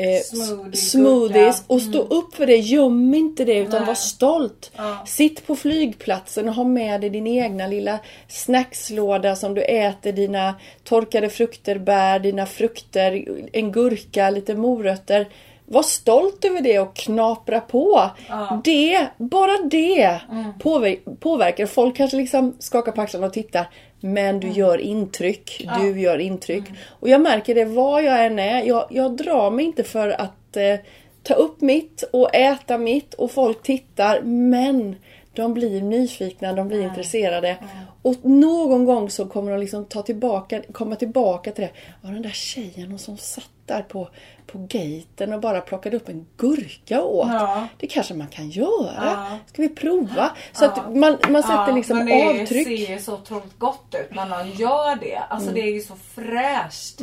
Eh, 0.00 0.20
Smoothie, 0.22 0.76
smoothies 0.76 1.60
gurka. 1.60 1.74
och 1.74 1.82
stå 1.82 1.98
upp 1.98 2.34
för 2.34 2.46
det. 2.46 2.56
Göm 2.56 3.14
inte 3.14 3.44
det 3.44 3.54
utan 3.58 3.80
Nej. 3.80 3.86
var 3.86 3.94
stolt. 3.94 4.70
Ja. 4.76 4.98
Sitt 5.06 5.46
på 5.46 5.56
flygplatsen 5.56 6.48
och 6.48 6.54
ha 6.54 6.64
med 6.64 7.00
dig 7.00 7.10
din 7.10 7.26
egna 7.26 7.66
lilla 7.66 7.98
snackslåda 8.28 9.36
som 9.36 9.54
du 9.54 9.62
äter. 9.62 10.12
Dina 10.12 10.54
torkade 10.84 11.28
frukter, 11.28 11.78
bär, 11.78 12.18
dina 12.18 12.46
frukter, 12.46 13.24
en 13.52 13.72
gurka, 13.72 14.30
lite 14.30 14.54
morötter. 14.54 15.28
Var 15.66 15.82
stolt 15.82 16.44
över 16.44 16.60
det 16.60 16.78
och 16.78 16.96
knapra 16.96 17.60
på. 17.60 18.10
Ja. 18.28 18.60
Det, 18.64 19.06
bara 19.16 19.56
det 19.70 20.20
påver- 20.60 21.16
påverkar. 21.20 21.66
Folk 21.66 21.96
kanske 21.96 22.16
liksom 22.16 22.56
skakar 22.58 22.92
på 22.92 23.00
axlarna 23.00 23.26
och 23.26 23.32
tittar. 23.32 23.68
Men 24.00 24.40
du 24.40 24.48
gör 24.48 24.78
intryck. 24.78 25.66
Du 25.80 26.00
gör 26.00 26.18
intryck. 26.18 26.64
Och 26.88 27.08
jag 27.08 27.20
märker 27.20 27.54
det 27.54 27.64
var 27.64 28.00
jag 28.00 28.26
än 28.26 28.38
är. 28.38 28.62
Jag, 28.62 28.86
jag 28.90 29.16
drar 29.16 29.50
mig 29.50 29.64
inte 29.64 29.84
för 29.84 30.08
att 30.08 30.56
eh, 30.56 30.76
ta 31.22 31.34
upp 31.34 31.60
mitt 31.60 32.02
och 32.12 32.34
äta 32.34 32.78
mitt 32.78 33.14
och 33.14 33.30
folk 33.30 33.62
tittar. 33.62 34.20
Men 34.22 34.96
De 35.32 35.54
blir 35.54 35.82
nyfikna, 35.82 36.52
de 36.52 36.68
blir 36.68 36.82
intresserade. 36.82 37.56
Och 38.02 38.24
någon 38.24 38.84
gång 38.84 39.10
så 39.10 39.26
kommer 39.26 39.50
de 39.50 39.60
liksom 39.60 39.84
ta 39.84 40.02
tillbaka, 40.02 40.62
komma 40.72 40.96
tillbaka 40.96 41.50
till 41.52 41.64
det. 41.64 41.70
Ja, 42.02 42.08
den 42.08 42.22
där 42.22 42.30
tjejen 42.30 42.98
som 42.98 43.16
satt 43.16 43.50
där 43.68 43.82
på, 43.82 44.08
på 44.46 44.58
gaten 44.68 45.32
och 45.32 45.40
bara 45.40 45.60
plockade 45.60 45.96
upp 45.96 46.08
en 46.08 46.26
gurka 46.36 47.02
åt. 47.02 47.28
Ja. 47.28 47.66
Det 47.76 47.86
kanske 47.86 48.14
man 48.14 48.26
kan 48.28 48.50
göra. 48.50 49.04
Ja. 49.04 49.38
Ska 49.46 49.62
vi 49.62 49.68
prova? 49.68 50.30
Så 50.52 50.64
att 50.64 50.94
man, 50.96 51.18
man 51.28 51.42
sätter 51.42 51.72
liksom 51.72 52.06
det 52.06 52.28
avtryck. 52.28 52.66
ser 52.66 52.90
ju 52.94 52.98
så 52.98 53.14
otroligt 53.14 53.58
gott 53.58 53.94
ut 54.00 54.14
när 54.14 54.26
någon 54.26 54.50
gör 54.50 54.96
det. 54.96 55.16
Alltså 55.16 55.48
Mm. 55.50 55.60
det 55.62 55.68
är 55.68 55.74
ju 55.74 55.80
så 55.80 55.94
fräscht. 55.96 56.98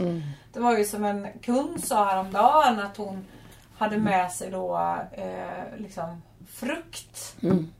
Det 0.54 0.60
var 0.60 0.78
ju 0.78 0.86
som 0.86 1.06
en 1.06 1.28
kund 1.41 1.84
sa 1.84 2.06
häromdagen 2.06 2.80
att 2.80 2.97
hon 2.97 3.25
hade 3.78 3.97
med 3.97 4.32
sig 4.32 4.51
då 4.51 4.97
eh, 5.12 5.78
liksom 5.82 6.21
frukt. 6.51 7.36
Mm. 7.43 7.71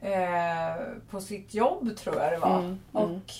Eh, 0.00 0.82
på 1.10 1.20
sitt 1.20 1.54
jobb 1.54 1.96
tror 1.96 2.16
jag 2.22 2.32
det 2.32 2.38
var. 2.38 2.58
Mm, 2.58 2.78
Och 2.92 3.32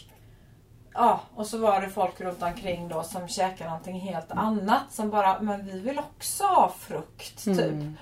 Ja, 0.98 1.20
och 1.34 1.46
så 1.46 1.58
var 1.58 1.80
det 1.80 1.88
folk 1.88 2.20
runt 2.20 2.42
omkring 2.42 2.88
då 2.88 3.02
som 3.02 3.28
käkade 3.28 3.70
någonting 3.70 4.00
helt 4.00 4.32
annat. 4.32 4.82
Som 4.90 5.11
bara, 5.11 5.40
men 5.40 5.66
vi 5.66 5.80
vill 5.80 5.98
också 5.98 6.44
ha 6.44 6.74
frukt. 6.78 7.46
Mm. 7.46 7.58
Typ. 7.58 7.98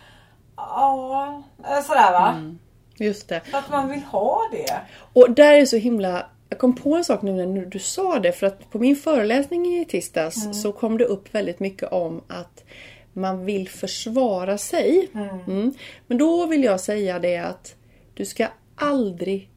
Ja, 0.56 1.42
eh, 1.64 1.82
sådär 1.82 2.12
va. 2.12 2.54
Just 2.98 3.28
det. 3.28 3.42
Att 3.52 3.70
man 3.70 3.88
vill 3.88 4.02
ha 4.02 4.40
det. 4.52 4.80
Och 5.12 5.30
där 5.30 5.52
är 5.52 5.66
så 5.66 5.76
himla... 5.76 6.26
Jag 6.48 6.58
kom 6.58 6.76
på 6.76 6.96
en 6.96 7.04
sak 7.04 7.22
nu 7.22 7.46
när 7.46 7.66
du 7.66 7.78
sa 7.78 8.18
det. 8.18 8.32
För 8.32 8.46
att 8.46 8.70
på 8.70 8.78
min 8.78 8.96
föreläsning 8.96 9.66
i 9.66 9.84
tisdags 9.84 10.62
så 10.62 10.72
kom 10.72 10.98
det 10.98 11.04
upp 11.04 11.34
väldigt 11.34 11.60
mycket 11.60 11.92
om 11.92 12.22
att 12.28 12.64
man 13.12 13.44
vill 13.44 13.68
försvara 13.68 14.58
sig. 14.58 15.10
Mm. 15.14 15.74
Men 16.06 16.18
då 16.18 16.46
vill 16.46 16.64
jag 16.64 16.80
säga 16.80 17.18
det 17.18 17.36
att 17.36 17.74
du 18.14 18.24
ska 18.24 18.46
aldrig 18.76 19.50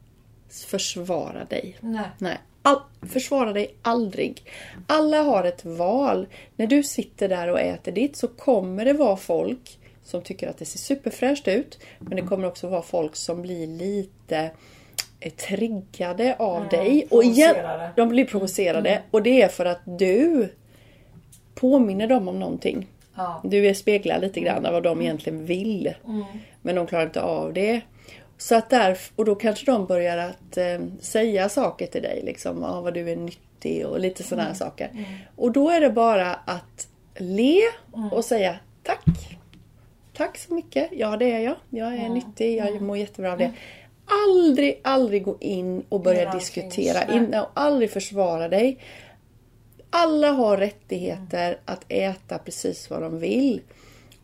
försvara 0.50 1.44
dig. 1.44 1.76
Nej. 1.80 2.10
Nej. 2.18 2.38
All, 2.62 2.80
försvara 3.02 3.52
dig 3.52 3.74
aldrig. 3.82 4.42
Alla 4.86 5.22
har 5.22 5.44
ett 5.44 5.64
val. 5.64 6.26
När 6.56 6.66
du 6.66 6.82
sitter 6.82 7.28
där 7.28 7.48
och 7.48 7.60
äter 7.60 7.92
ditt 7.92 8.16
så 8.16 8.28
kommer 8.28 8.84
det 8.84 8.92
vara 8.92 9.16
folk 9.16 9.78
som 10.04 10.22
tycker 10.22 10.48
att 10.48 10.58
det 10.58 10.64
ser 10.64 10.78
superfräscht 10.78 11.48
ut. 11.48 11.78
Men 11.98 12.16
det 12.16 12.22
kommer 12.22 12.48
också 12.48 12.68
vara 12.68 12.82
folk 12.82 13.16
som 13.16 13.42
blir 13.42 13.66
lite 13.66 14.50
eh, 15.20 15.32
triggade 15.32 16.36
av 16.38 16.68
dig. 16.68 17.06
Och 17.10 17.24
igen, 17.24 17.56
de 17.96 18.08
blir 18.08 18.24
provocerade. 18.24 19.02
Och 19.10 19.22
det 19.22 19.42
är 19.42 19.48
för 19.48 19.64
att 19.64 19.80
du 19.84 20.48
påminner 21.54 22.06
dem 22.06 22.28
om 22.28 22.38
någonting. 22.38 22.86
Ja. 23.14 23.40
Du 23.44 23.74
speglar 23.74 24.20
lite 24.20 24.40
grann 24.40 24.66
av 24.66 24.72
vad 24.72 24.82
de 24.82 25.00
egentligen 25.00 25.44
vill. 25.46 25.94
Men 26.62 26.74
de 26.74 26.86
klarar 26.86 27.04
inte 27.04 27.22
av 27.22 27.52
det. 27.52 27.80
Så 28.40 28.54
att 28.54 28.70
där, 28.70 28.98
och 29.16 29.24
då 29.24 29.34
kanske 29.34 29.66
de 29.66 29.86
börjar 29.86 30.16
att 30.16 30.56
eh, 30.56 30.80
säga 31.00 31.48
saker 31.48 31.86
till 31.86 32.02
dig. 32.02 32.22
Liksom, 32.24 32.64
ah, 32.64 32.80
vad 32.80 32.94
du 32.94 33.10
är 33.10 33.16
nyttig 33.16 33.86
och 33.86 34.00
lite 34.00 34.22
sådana 34.22 34.48
här 34.48 34.54
saker. 34.54 35.06
Och 35.36 35.52
då 35.52 35.70
är 35.70 35.80
det 35.80 35.90
bara 35.90 36.34
att 36.34 36.88
le 37.18 37.60
och 38.12 38.24
säga 38.24 38.56
tack. 38.82 39.38
Tack 40.16 40.38
så 40.38 40.54
mycket. 40.54 40.88
Ja 40.92 41.16
det 41.16 41.32
är 41.32 41.40
jag. 41.40 41.56
Jag 41.70 41.94
är 41.94 42.08
nyttig. 42.08 42.56
Jag 42.56 42.80
mår 42.80 42.96
jättebra 42.96 43.32
av 43.32 43.38
det. 43.38 43.52
Aldrig, 44.06 44.80
aldrig 44.84 45.24
gå 45.24 45.36
in 45.40 45.84
och 45.88 46.00
börja 46.00 46.22
Göra 46.22 46.34
diskutera. 46.34 47.14
In, 47.14 47.34
och 47.34 47.48
aldrig 47.54 47.90
försvara 47.90 48.48
dig. 48.48 48.78
Alla 49.90 50.30
har 50.30 50.56
rättigheter 50.56 51.58
att 51.64 51.84
äta 51.88 52.38
precis 52.38 52.90
vad 52.90 53.02
de 53.02 53.18
vill. 53.18 53.60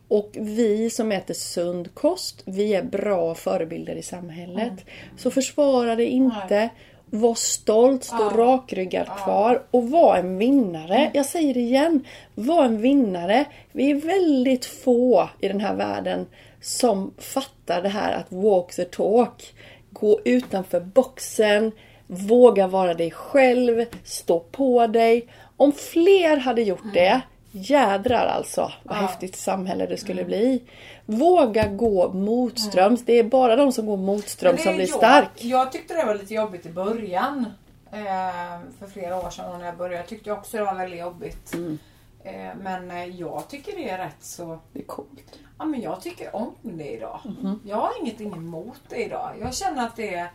Och 0.07 0.29
vi 0.33 0.89
som 0.89 1.11
äter 1.11 1.33
sund 1.33 1.93
kost, 1.93 2.41
vi 2.45 2.73
är 2.73 2.83
bra 2.83 3.35
förebilder 3.35 3.95
i 3.95 4.01
samhället. 4.01 4.73
Så 5.17 5.31
försvara 5.31 5.95
dig 5.95 6.05
inte. 6.05 6.69
Var 7.09 7.35
stolt, 7.35 8.03
stå 8.03 8.29
rakryggad 8.29 9.07
kvar 9.23 9.63
och 9.71 9.89
var 9.89 10.17
en 10.17 10.37
vinnare. 10.37 11.11
Jag 11.13 11.25
säger 11.25 11.53
det 11.53 11.59
igen. 11.59 12.03
Var 12.35 12.65
en 12.65 12.81
vinnare. 12.81 13.45
Vi 13.71 13.91
är 13.91 13.95
väldigt 13.95 14.65
få 14.65 15.29
i 15.39 15.47
den 15.47 15.59
här 15.61 15.75
världen 15.75 16.27
som 16.61 17.13
fattar 17.17 17.81
det 17.81 17.89
här 17.89 18.13
att 18.13 18.31
walk 18.31 18.75
the 18.75 18.85
talk. 18.85 19.53
Gå 19.91 20.19
utanför 20.25 20.79
boxen. 20.79 21.71
Våga 22.07 22.67
vara 22.67 22.93
dig 22.93 23.11
själv. 23.11 23.85
Stå 24.03 24.39
på 24.39 24.87
dig. 24.87 25.27
Om 25.57 25.71
fler 25.71 26.37
hade 26.37 26.61
gjort 26.61 26.93
det, 26.93 27.21
jädrar 27.51 28.25
alltså 28.27 28.71
vad 28.83 28.97
häftigt 28.97 29.35
samhälle 29.35 29.85
det 29.85 29.97
skulle 29.97 30.23
bli. 30.25 30.63
Våga 31.05 31.67
gå 31.67 32.13
motströms. 32.13 33.05
Det 33.05 33.13
är 33.13 33.23
bara 33.23 33.55
de 33.55 33.71
som 33.71 33.85
går 33.85 33.97
motströms 33.97 34.63
som 34.63 34.75
blir 34.75 34.87
jag- 34.89 34.97
stark. 34.97 35.43
Jag 35.43 35.71
tyckte 35.71 35.93
det 35.93 36.05
var 36.05 36.15
lite 36.15 36.33
jobbigt 36.33 36.65
i 36.65 36.69
början. 36.69 37.45
Eh, 37.91 38.59
för 38.79 38.87
flera 38.93 39.15
år 39.25 39.29
sedan 39.29 39.59
när 39.59 39.65
jag 39.65 39.77
började 39.77 40.07
tyckte 40.07 40.29
jag 40.29 40.37
också 40.37 40.57
det 40.57 40.63
var 40.63 40.75
väldigt 40.75 40.99
jobbigt. 40.99 41.53
Mm. 41.53 41.77
Eh, 42.23 42.55
men 42.61 42.91
eh, 42.91 43.05
jag 43.05 43.43
tycker 43.49 43.75
det 43.75 43.89
är 43.89 43.97
rätt 43.97 44.15
så... 44.23 44.59
Det 44.73 44.79
är 44.79 44.83
coolt. 44.83 45.39
Ja, 45.59 45.65
men 45.65 45.81
jag 45.81 46.01
tycker 46.01 46.35
om 46.35 46.51
det 46.61 46.91
idag. 46.91 47.19
Mhm. 47.25 47.59
Jag 47.65 47.75
har 47.77 47.91
ingenting 48.01 48.33
emot 48.33 48.81
det 48.89 48.95
idag. 49.05 49.31
Jag 49.41 49.53
känner 49.55 49.85
att 49.85 49.95
det 49.95 50.13
är, 50.15 50.27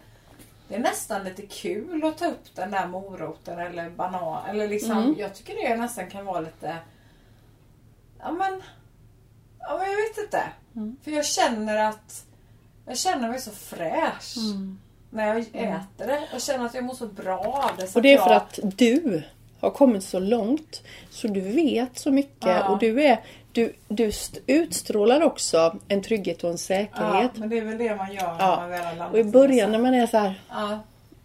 det 0.69 0.75
är 0.75 0.79
nästan 0.79 1.25
lite 1.25 1.43
kul 1.43 2.05
att 2.05 2.19
ta 2.19 2.27
upp 2.27 2.55
den 2.55 2.71
där 2.71 2.87
moroten 2.87 3.59
eller 3.59 3.91
banan. 3.91 4.47
Eller 4.51 4.69
liksom, 4.69 4.91
Mm. 4.99 5.15
Jag 5.19 5.35
tycker 5.35 5.55
det 5.69 5.77
nästan 5.77 6.11
kan 6.11 6.25
vara 6.25 6.41
lite... 6.41 6.77
Ja 8.23 8.33
men... 8.33 8.63
Ja 9.59 9.79
men 9.79 9.91
jag 9.91 9.97
vet 9.97 10.19
inte. 10.25 10.43
Mm. 10.77 10.97
För 11.05 11.11
jag 11.11 11.25
känner 11.25 11.77
att... 11.89 12.25
Jag 12.87 12.97
känner 12.99 13.29
mig 13.29 13.41
så 13.41 13.51
fräsch. 13.51 14.37
Mm. 14.37 14.79
När 15.11 15.27
jag 15.27 15.39
äter 15.39 16.07
det. 16.07 16.23
Jag 16.33 16.43
känner 16.43 16.67
att 16.67 16.75
jag 16.75 16.85
mår 16.85 16.95
så 16.95 17.07
bra 17.07 17.39
av 17.39 17.77
det. 17.77 17.87
så 17.87 17.99
Och 17.99 18.03
det 18.03 18.09
är 18.09 18.15
jag, 18.17 18.25
för 18.25 18.35
att 18.35 18.59
du 18.63 19.23
har 19.61 19.71
kommit 19.71 20.05
så 20.05 20.19
långt. 20.19 20.83
Så 21.11 21.29
du 21.29 21.41
vet 21.41 21.99
så 21.99 22.11
mycket 22.11 22.47
Ja. 22.47 22.69
och 22.69 22.79
du 22.79 23.03
är 23.03 23.21
du, 23.53 23.73
du 23.89 24.07
st- 24.09 24.41
utstrålar 24.47 25.21
också 25.23 25.77
en 25.89 26.03
trygghet 26.03 26.45
och 26.45 26.51
en 26.51 26.55
Ja, 26.55 26.59
säkerhet. 26.59 27.31
men 27.37 27.49
det 27.49 27.59
är 27.59 27.65
väl 27.65 27.79
det 27.79 27.97
man 27.97 28.13
gör 28.13 28.33
när 28.33 28.39
Ja. 28.41 28.57
man 28.61 28.71
väl 28.71 28.81
har 28.85 28.95
landat 28.95 29.13
Och 29.13 29.19
i 29.19 29.25
början 29.25 29.73
när 29.73 29.79
man 29.79 29.95
är 29.95 30.07
så 30.07 30.19
här 30.19 30.41
Ja. 30.49 30.55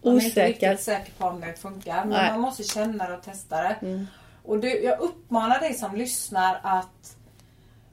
Man 0.02 0.16
är 0.16 0.20
inte 0.20 0.28
Osäker. 0.30 0.68
riktigt 0.70 0.84
säker 0.84 1.12
på 1.18 1.26
om 1.26 1.40
det 1.40 1.54
funkar. 1.60 1.96
Men 1.96 2.08
Nej. 2.08 2.18
Mm. 2.20 2.32
man 2.32 2.40
måste 2.40 2.62
känna 2.62 3.08
det 3.08 3.14
och 3.16 3.22
testa 3.22 3.56
det. 3.62 3.76
Och 4.48 4.58
du, 4.58 4.82
jag 4.82 5.00
uppmanar 5.00 5.60
dig 5.60 5.74
som 5.74 5.96
lyssnar 5.96 6.60
att 6.62 7.16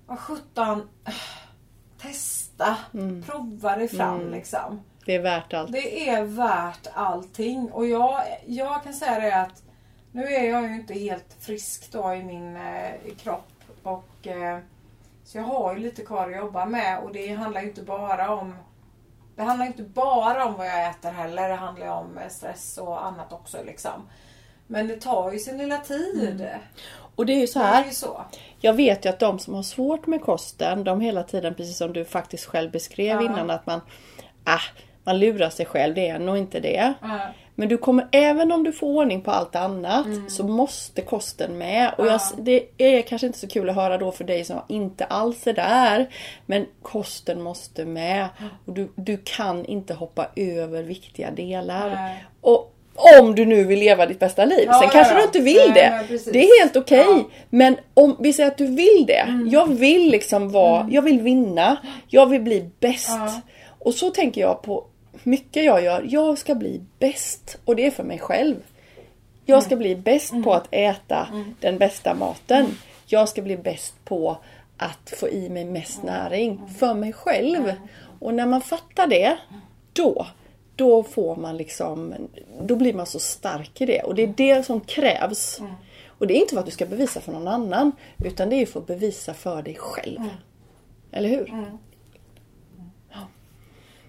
vad 0.06 0.20
sjutton 0.20 0.89
testa. 2.02 2.78
Mm. 2.94 3.24
Prova 3.24 3.76
dig 3.76 3.88
fram 3.88 4.32
liksom. 4.32 4.82
Det 5.06 5.15
är 5.15 5.22
värt 5.22 5.54
allt. 5.54 5.72
Det 5.72 6.10
är 6.10 6.24
värt 6.24 6.88
allting. 6.94 7.72
Och 7.72 7.88
jag, 7.88 8.22
jag 8.46 8.84
kan 8.84 8.94
säga 8.94 9.20
det 9.20 9.41
att 9.41 9.63
nu 10.12 10.24
är 10.24 10.50
jag 10.50 10.63
ju 10.63 10.76
inte 10.76 10.94
helt 10.94 11.36
frisk 11.39 11.91
då 11.91 12.13
i 12.13 12.24
min 12.24 12.56
eh, 12.56 13.15
kropp. 13.18 13.52
Och, 13.84 14.28
eh, 14.28 14.60
så 15.24 15.38
jag 15.38 15.44
har 15.44 15.76
ju 15.76 15.80
lite 15.80 16.06
kvar 16.06 16.30
att 16.30 16.38
jobba 16.38 16.65
med 16.65 17.00
och 17.00 17.13
det 17.13 17.34
handlar 17.34 17.62
ju 17.62 17.68
inte 17.68 17.84
bara 17.84 18.36
om 18.36 18.56
det 19.36 19.44
handlar 19.44 19.65
inte 19.65 19.84
bara 19.84 20.46
om 20.46 20.54
vad 20.54 20.68
jag 20.68 20.89
äter 20.89 21.12
heller. 21.12 21.50
Det 21.50 21.56
handlar 21.56 21.88
om 21.88 22.18
eh, 22.18 22.30
stress 22.30 22.78
och 22.78 23.06
annat 23.06 23.34
också 23.34 23.63
liksom. 23.65 24.10
Men 24.67 24.88
det 24.88 24.95
tar 25.01 25.32
ju 25.32 25.39
sin 25.39 25.58
lilla 25.58 25.78
tid. 25.78 26.47
Och 27.15 27.25
det 27.25 27.34
är 27.34 27.39
ju 27.39 27.47
så 27.47 27.60
Det 27.60 27.65
här. 27.65 27.82
är 27.82 27.86
ju 27.88 27.91
så. 27.93 28.21
Jag 28.60 28.73
vet 28.73 29.06
ju 29.06 29.10
att 29.10 29.19
de 29.19 29.39
som 29.39 29.54
har 29.54 29.63
svårt 29.63 30.08
med 30.08 30.21
kosten, 30.21 30.84
de 30.84 31.01
hela 31.01 31.23
tiden, 31.23 31.56
precis 31.56 31.78
som 31.78 31.93
du 31.93 32.06
faktiskt 32.06 32.45
själv 32.45 32.71
beskrev 32.71 33.21
Ja. 33.21 33.25
innan, 33.25 33.49
att 33.49 33.65
man, 33.65 33.82
ah, 34.43 34.60
man 35.04 35.19
lurar 35.19 35.49
sig 35.49 35.65
själv. 35.65 35.95
Det 35.95 36.08
är 36.08 36.19
nog 36.19 36.38
inte 36.38 36.60
det. 36.60 36.93
Ja. 37.01 37.19
Men 37.58 37.69
du 37.69 37.78
kommer, 37.78 38.08
även 38.12 38.51
om 38.51 38.63
du 38.63 38.71
får 38.71 38.88
ordning 38.88 39.21
på 39.21 39.32
allt 39.32 39.56
annat, 39.56 40.08
så 40.28 40.43
måste 40.47 41.01
kosten 41.01 41.58
med. 41.58 41.93
Och 41.97 42.06
jag, 42.08 42.21
det 42.38 42.67
är 42.78 43.01
kanske 43.01 43.28
inte 43.28 43.39
så 43.39 43.47
kul 43.47 43.69
att 43.69 43.75
höra 43.75 43.97
då 43.97 44.12
för 44.12 44.23
dig 44.23 44.45
som 44.45 44.60
inte 44.67 45.06
alls 45.06 45.47
är 45.47 45.54
där. 45.54 46.10
Men 46.45 46.65
kosten 46.82 47.41
måste 47.41 47.86
med. 47.86 48.28
Och 48.65 48.73
du, 48.73 48.91
du 48.95 49.17
kan 49.25 49.65
inte 49.65 49.93
hoppa 49.93 50.28
över 50.36 50.84
viktiga 50.84 51.32
delar. 51.32 51.89
Nej. 51.89 52.25
Och 52.41 52.75
om 52.95 53.36
du 53.36 53.45
nu 53.45 53.63
vill 53.63 53.79
leva 53.79 54.05
ditt 54.05 54.19
bästa 54.19 54.45
liv. 54.45 54.63
Ja, 54.67 54.79
Sen 54.79 54.89
kanske 54.89 55.13
ja. 55.13 55.19
du 55.19 55.25
inte 55.25 55.39
vill 55.39 55.73
det. 55.73 56.08
det 56.31 56.43
är 56.43 56.62
helt 56.62 56.75
okej. 56.75 57.03
Mm. 57.03 57.23
Men 57.50 57.77
om 57.93 58.17
vi 58.19 58.33
säger 58.33 58.52
att 58.52 58.58
du 58.58 58.67
vill 58.67 59.06
det. 59.08 59.48
Jag 59.52 59.67
vill 59.67 60.12
liksom 60.12 60.50
vara, 60.52 60.87
jag 60.91 61.02
vill 61.02 61.21
vinna. 61.21 61.77
Jag 62.08 62.25
vill 62.25 62.41
bli 62.41 62.69
bäst. 62.79 63.19
Och 63.79 63.93
så 63.93 64.10
tänker 64.10 64.41
jag 64.41 64.62
på 64.62 64.83
mycket 65.23 65.63
jag 65.63 65.83
gör. 65.83 66.06
Jag 66.10 66.37
ska 66.37 66.56
bli 66.56 66.81
bäst. 67.00 67.58
Och 67.65 67.75
det 67.75 67.85
är 67.85 67.91
för 67.91 68.04
mig 68.04 68.19
själv. 68.19 68.56
Jag 69.46 69.63
ska 69.63 69.75
bli 69.75 69.96
bäst 69.96 70.33
på 70.43 70.54
att 70.54 70.67
äta 70.71 71.27
den 71.60 71.77
bästa 71.77 72.13
maten. 72.13 72.77
Jag 73.06 73.29
ska 73.29 73.41
bli 73.41 73.58
bäst 73.58 73.93
på 74.06 74.37
att 74.77 75.13
få 75.19 75.29
i 75.29 75.50
mig 75.50 75.65
mest 75.65 76.04
näring. 76.04 76.62
För 76.79 76.93
mig 76.93 77.13
själv. 77.13 77.73
Och 78.19 78.33
när 78.33 78.46
man 78.46 78.62
fattar 78.62 79.08
det. 79.08 79.37
Då. 79.93 80.27
Då 80.76 81.04
får 81.04 81.36
man 81.36 81.58
liksom. 81.58 82.13
Då 82.62 82.76
blir 82.76 82.94
man 82.94 83.06
så 83.06 83.19
stark 83.19 83.82
i 83.82 83.86
det. 83.86 84.02
Och 84.04 84.15
det 84.15 84.23
är 84.23 84.28
det 84.38 84.63
som 84.65 84.82
krävs. 84.82 85.62
Och 86.17 86.28
det 86.28 86.34
är 86.34 86.40
inte 86.40 86.54
för 86.54 86.60
att 86.60 86.65
du 86.65 86.71
ska 86.71 86.86
bevisa 86.86 87.21
för 87.21 87.32
någon 87.32 87.48
annan. 87.48 87.92
Utan 88.23 88.50
det 88.50 88.56
är 88.56 88.65
för 88.65 88.80
att 88.80 88.88
bevisa 88.88 89.34
för 89.34 89.62
dig 89.62 89.76
själv. 89.80 90.19
Eller 91.12 91.30
hur? 91.30 91.67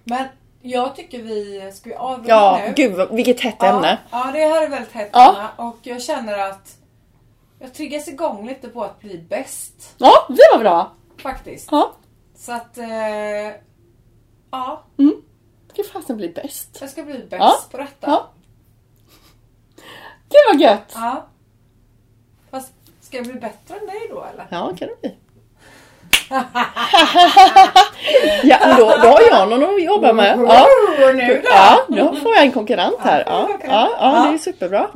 Men 0.04 0.24
Jag 0.62 0.96
tycker 0.96 1.22
vi, 1.22 1.70
ska 1.74 1.98
avrunda 1.98 2.28
Ja, 2.28 2.60
nu? 2.66 2.72
gud 2.76 2.94
vad- 2.96 3.14
vilket 3.14 3.40
hett 3.40 3.56
ja, 3.58 3.66
ämne. 3.76 3.98
Ja, 4.10 4.30
det 4.32 4.38
här 4.40 4.62
är 4.62 4.68
väldigt 4.68 4.92
hett 4.92 5.10
Ja. 5.12 5.28
ämne 5.30 5.68
och 5.68 5.76
jag 5.82 6.02
känner 6.02 6.38
att 6.38 6.76
jag 7.58 7.74
triggas 7.74 8.08
igång 8.08 8.46
lite 8.46 8.68
på 8.68 8.84
att 8.84 9.00
bli 9.00 9.18
bäst 9.18 9.94
Ja, 9.98 10.12
det 10.28 10.42
var 10.52 10.58
bra. 10.58 10.92
faktiskt. 11.22 11.68
Ja. 11.70 11.92
Så 12.36 12.52
att, 12.52 12.78
eh, 12.78 12.86
ja, 14.50 14.82
Ska 15.84 15.92
fasen 15.92 16.16
bli 16.16 16.28
bäst. 16.28 16.78
jag 16.80 16.90
ska 16.90 17.02
bli 17.02 17.18
bäst 17.18 17.40
Ja. 17.42 17.58
på 17.70 17.76
detta. 17.78 18.06
Ja. 18.10 18.30
Det 20.28 20.36
var 20.52 20.60
gött. 20.60 20.92
Ja. 20.94 21.26
Fast 22.50 22.72
ska 23.00 23.16
jag 23.16 23.26
bli 23.26 23.34
bättre 23.34 23.74
än 23.80 23.86
dig 23.86 24.06
då 24.10 24.24
eller? 24.32 24.46
Ja, 24.50 24.72
kan 24.78 24.88
det 24.88 25.00
bli. 25.00 25.14
ja, 28.42 28.56
men 28.60 28.76
då, 28.76 28.84
då 29.02 29.08
har 29.08 29.20
jag 29.30 29.48
någon 29.50 29.74
att 29.74 29.82
jobba 29.82 30.12
med. 30.12 30.38
Ja, 30.48 30.66
nu 31.14 31.40
då? 31.44 31.48
ja 31.50 31.84
då 31.88 32.14
får 32.14 32.34
jag 32.34 32.44
en 32.44 32.52
konkurrent 32.52 32.98
här. 33.00 33.22
Ja, 33.26 33.48
ja, 33.64 33.90
ja 34.00 34.26
det 34.28 34.34
är 34.34 34.38
superbra. 34.38 34.88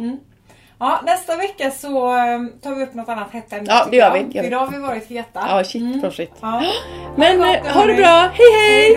Ja, 0.79 1.01
nästa 1.05 1.37
vecka 1.37 1.71
så 1.71 2.17
eh, 2.17 2.39
tar 2.63 2.75
vi 2.75 2.83
upp 2.85 2.95
något 2.95 3.09
annat 3.09 3.31
hett 3.33 3.53
ämne. 3.53 3.67
Ja, 3.73 3.87
det 3.91 3.97
gör 3.97 4.13
vi. 4.13 4.47
Idag 4.47 4.59
har 4.59 4.69
vi 4.71 4.79
varit 4.79 5.07
heta. 5.07 5.45
Ja, 5.49 5.65
shit 5.65 6.03
vad 6.03 6.15
shit. 6.15 6.33
Ja. 6.41 6.63
Men 7.17 7.39
Ha 7.41 7.47
det 7.47 7.57
eh, 7.57 7.63
gott, 7.63 7.73
ha 7.73 7.87
det 7.87 7.93
hörni. 7.93 8.03
bra. 8.03 8.31
Hej 8.35 8.93